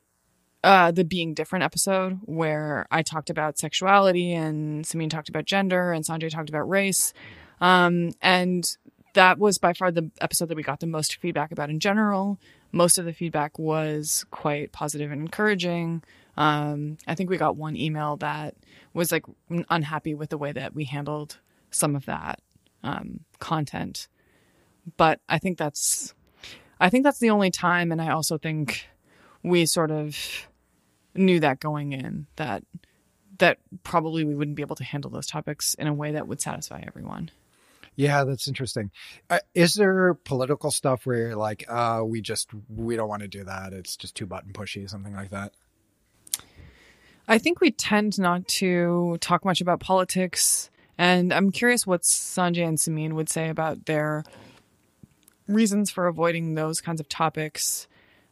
[0.63, 5.91] uh the being different episode where I talked about sexuality and Simine talked about gender
[5.91, 7.13] and Sanjay talked about race.
[7.59, 8.65] Um and
[9.13, 12.39] that was by far the episode that we got the most feedback about in general.
[12.71, 16.03] Most of the feedback was quite positive and encouraging.
[16.35, 18.55] Um, I think we got one email that
[18.93, 19.25] was like
[19.69, 21.37] unhappy with the way that we handled
[21.69, 22.39] some of that
[22.83, 24.07] um, content.
[24.97, 26.13] But I think that's,
[26.79, 28.87] I think that's the only time, and I also think
[29.43, 30.17] we sort of
[31.15, 32.63] knew that going in that
[33.39, 36.39] that probably we wouldn't be able to handle those topics in a way that would
[36.39, 37.31] satisfy everyone.
[37.95, 38.91] Yeah, that's interesting.
[39.29, 43.27] Uh, is there political stuff where you're like, uh, we just we don't want to
[43.27, 43.73] do that.
[43.73, 45.53] It's just too button pushy, something like that.
[47.27, 52.67] I think we tend not to talk much about politics, and I'm curious what Sanjay
[52.67, 54.23] and Simine would say about their
[55.47, 57.87] reasons for avoiding those kinds of topics.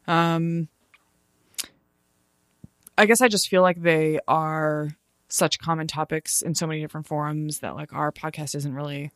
[0.08, 0.68] Um,
[2.98, 4.90] I guess I just feel like they are
[5.28, 9.12] such common topics in so many different forums that like our podcast isn't really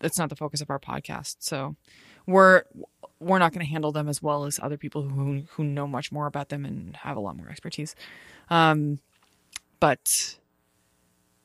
[0.00, 1.36] that's not the focus of our podcast.
[1.40, 1.76] So
[2.26, 2.64] we're
[3.20, 6.12] we're not going to handle them as well as other people who who know much
[6.12, 7.94] more about them and have a lot more expertise.
[8.50, 8.98] Um,
[9.80, 10.36] but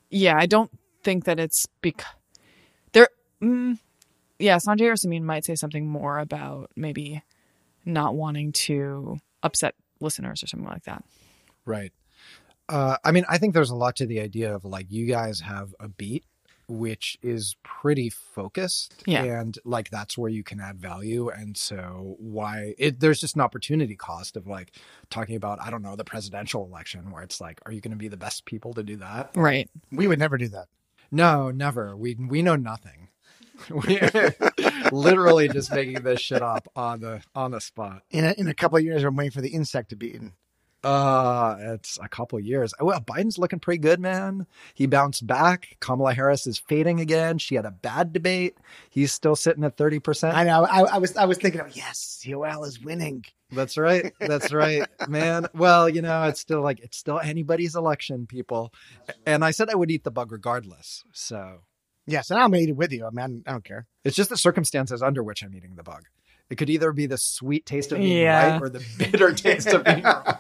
[0.10, 0.72] yeah, I don't
[1.04, 2.08] think that it's because
[2.92, 3.08] there.
[3.42, 3.80] Mm,
[4.38, 7.24] yeah, Sanjay or Simine might say something more about maybe
[7.86, 11.04] not wanting to upset listeners or something like that.
[11.66, 11.92] Right.
[12.70, 15.40] Uh, I mean, I think there's a lot to the idea of like you guys
[15.42, 16.24] have a beat
[16.68, 19.24] which is pretty focused Yeah.
[19.24, 23.42] and like that's where you can add value and so why it there's just an
[23.42, 24.72] opportunity cost of like
[25.10, 27.98] talking about i don't know the presidential election where it's like are you going to
[27.98, 29.70] be the best people to do that Right.
[29.92, 30.68] We would never do that.
[31.12, 33.01] no never we we know nothing
[33.70, 34.36] we're
[34.92, 38.54] literally just making this shit up on the on the spot In a, in a
[38.54, 40.34] couple of years, I'm waiting for the insect to be eaten.
[40.84, 42.74] Uh, it's a couple years.
[42.80, 44.48] Well, Biden's looking pretty good, man.
[44.74, 45.78] He bounced back.
[45.80, 47.38] Kamala Harris is fading again.
[47.38, 48.58] She had a bad debate.
[48.90, 50.34] He's still sitting at 30%.
[50.34, 50.66] I know.
[50.66, 53.26] I, I was I was thinking of yes, Yoel is winning.
[53.52, 54.12] That's right.
[54.20, 55.48] That's right, man.
[55.54, 58.74] Well, you know, it's still like, it's still anybody's election, people.
[59.26, 61.04] And I said I would eat the bug regardless.
[61.12, 61.60] So
[62.08, 63.06] Yes, and I'm gonna eat with you.
[63.06, 63.88] I mean, I don't care.
[64.04, 66.04] it's just the circumstances under which I'm eating the bug.
[66.50, 68.54] It could either be the sweet taste of being Yeah.
[68.54, 70.38] right or the bitter taste of being wrong.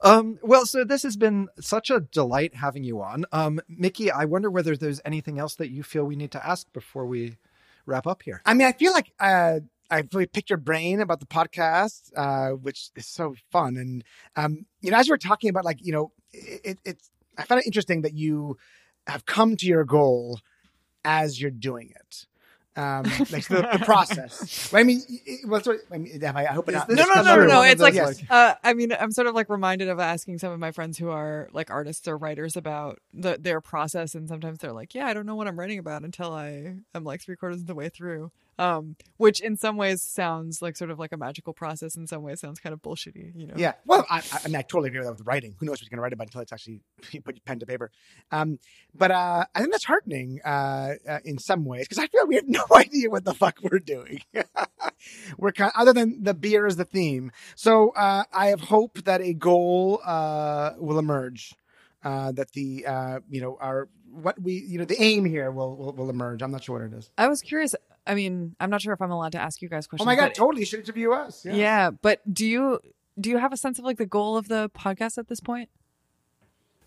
[0.00, 3.24] Um, well, so this has been such a delight having you on.
[3.32, 6.72] Um, Mickey, I wonder whether there's anything else that you feel we need to ask
[6.72, 7.36] before we
[7.84, 8.40] wrap up here.
[8.46, 9.58] I mean, I feel like uh,
[9.90, 13.76] I've really picked your brain about the podcast, uh, which is so fun.
[13.76, 14.04] And
[14.36, 17.42] um, you know, as you were talking about, like, you know, it, it, it's I
[17.42, 18.56] found it interesting that you
[19.08, 20.40] have come to your goal
[21.04, 22.26] as you're doing it.
[22.76, 23.02] Um,
[23.32, 24.72] like the, the process.
[24.72, 26.88] I mean, it, well, sorry, I, mean, I hope it Is not.
[26.88, 27.56] this No, no, It's no, no, another no.
[27.58, 29.98] one of It's like, those, like- uh, I mean, I'm sort of like reminded of
[29.98, 34.14] asking some of my friends who are like artists or writers about the, their process,
[34.14, 37.02] and sometimes they're like, "Yeah, I don't know what I'm writing about until I am
[37.02, 40.90] like three quarters of the way through." Um, which in some ways sounds like sort
[40.90, 41.96] of like a magical process.
[41.96, 43.32] In some ways, sounds kind of bullshitty.
[43.36, 43.54] You know?
[43.56, 43.74] Yeah.
[43.86, 45.54] Well, I, I mean, I totally agree with that with writing.
[45.58, 46.80] Who knows what you're going to write about until it's actually
[47.12, 47.90] you put your pen to paper.
[48.32, 48.58] Um,
[48.94, 52.36] but uh, I think that's heartening uh, uh, in some ways because I feel we
[52.36, 54.22] have no idea what the fuck we're doing.
[55.38, 57.32] we're kind other than the beer is the theme.
[57.54, 61.54] So uh, I have hope that a goal uh, will emerge.
[62.04, 65.76] Uh, that the uh, you know our what we you know the aim here will,
[65.76, 66.42] will will emerge.
[66.42, 67.10] I'm not sure what it is.
[67.18, 67.74] I was curious.
[68.08, 70.04] I mean, I'm not sure if I'm allowed to ask you guys questions.
[70.04, 70.28] Oh my god!
[70.28, 71.44] but- Totally, you should interview us.
[71.44, 71.90] yeah.
[71.90, 72.80] but do you
[73.20, 75.68] do you have a sense of like the goal of the podcast at this point?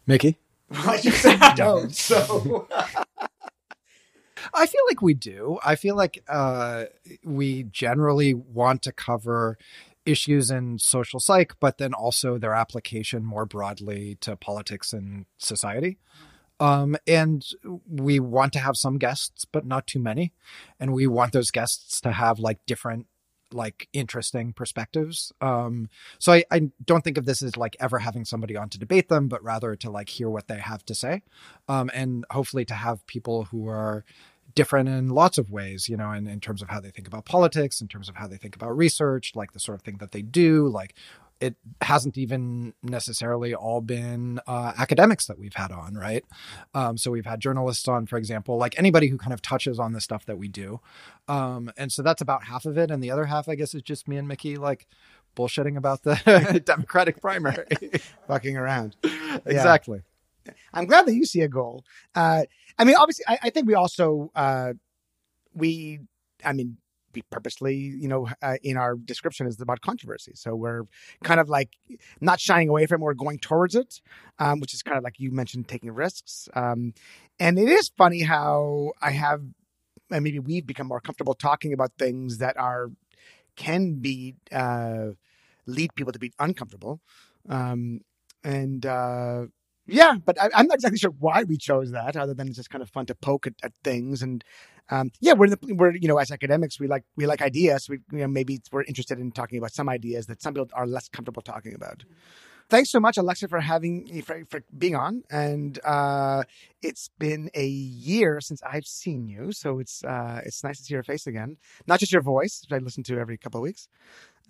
[0.07, 0.39] Mickey?
[0.72, 1.93] I just said don't.
[1.93, 2.67] So
[4.53, 5.59] I feel like we do.
[5.63, 6.86] I feel like uh,
[7.24, 9.57] we generally want to cover
[10.05, 15.99] issues in social psych, but then also their application more broadly to politics and society.
[16.62, 17.43] Um, and
[17.89, 20.32] we want to have some guests, but not too many.
[20.80, 23.07] And we want those guests to have like different,
[23.51, 25.34] like interesting perspectives.
[25.41, 25.89] Um,
[26.20, 29.09] so I, I don't think of this as like ever having somebody on to debate
[29.09, 31.24] them, but rather to like hear what they have to say.
[31.68, 34.05] Um, and hopefully to have people who are
[34.53, 37.26] different in lots of ways, you know, in, in terms of how they think about
[37.26, 40.12] politics, in terms of how they think about research, like the sort of thing that
[40.12, 40.68] they do.
[40.68, 40.93] Like
[41.42, 46.24] it hasn't even necessarily all been uh, academics that we've had on, right?
[46.76, 49.94] Um, so we've had journalists on, for example, like anybody who kind of touches on
[49.94, 50.80] the stuff that we do.
[51.28, 52.92] Um, and so that's about half of it.
[52.92, 54.86] And the other half, I guess, is just me and Mickey, like
[55.36, 57.66] bullshitting about the Democratic primary.
[58.28, 58.96] fucking around.
[59.46, 60.04] exactly.
[60.74, 61.84] I'm glad that you see a goal.
[62.14, 62.44] Uh,
[62.78, 64.74] I mean, obviously, I, I think we also uh,
[65.56, 66.02] we,
[66.46, 66.78] I mean,
[67.14, 70.32] we purposely, you know, uh, in our description is about controversy.
[70.36, 70.84] So we're
[71.24, 71.78] kind of like
[72.20, 74.01] not shying away from it, we're going towards it,
[74.39, 76.49] um, which is kind of like you mentioned, taking risks.
[76.53, 76.93] Um,
[77.39, 79.41] and it is funny how I have,
[80.09, 82.91] and maybe we've become more comfortable talking about things that are
[83.55, 85.07] can be uh,
[85.66, 87.01] lead people to be uncomfortable.
[87.49, 88.01] Um,
[88.43, 89.45] and uh,
[89.88, 92.69] Yeah, but I, I'm not exactly sure why we chose that, other than it's just
[92.69, 94.21] kind of fun to poke at, at things.
[94.21, 94.43] And
[94.89, 97.89] um, yeah, we're in the, we're you know as academics we like we like ideas.
[97.89, 100.88] We you know maybe we're interested in talking about some ideas that some people are
[100.88, 102.03] less comfortable talking about.
[102.69, 105.23] Thanks so much, Alexa, for having for, for being on.
[105.29, 106.43] And uh,
[106.82, 110.93] it's been a year since I've seen you, so it's uh, it's nice to see
[110.93, 113.89] your face again, not just your voice, which I listen to every couple of weeks.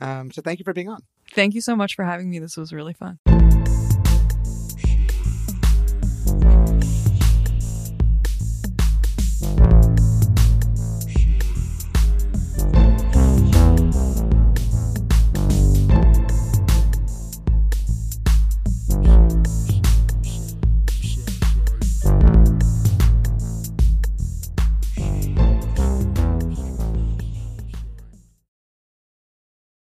[0.01, 1.01] Um, so thank you for being on.
[1.33, 2.37] Thank you so much for having me.
[2.39, 3.19] This was really fun.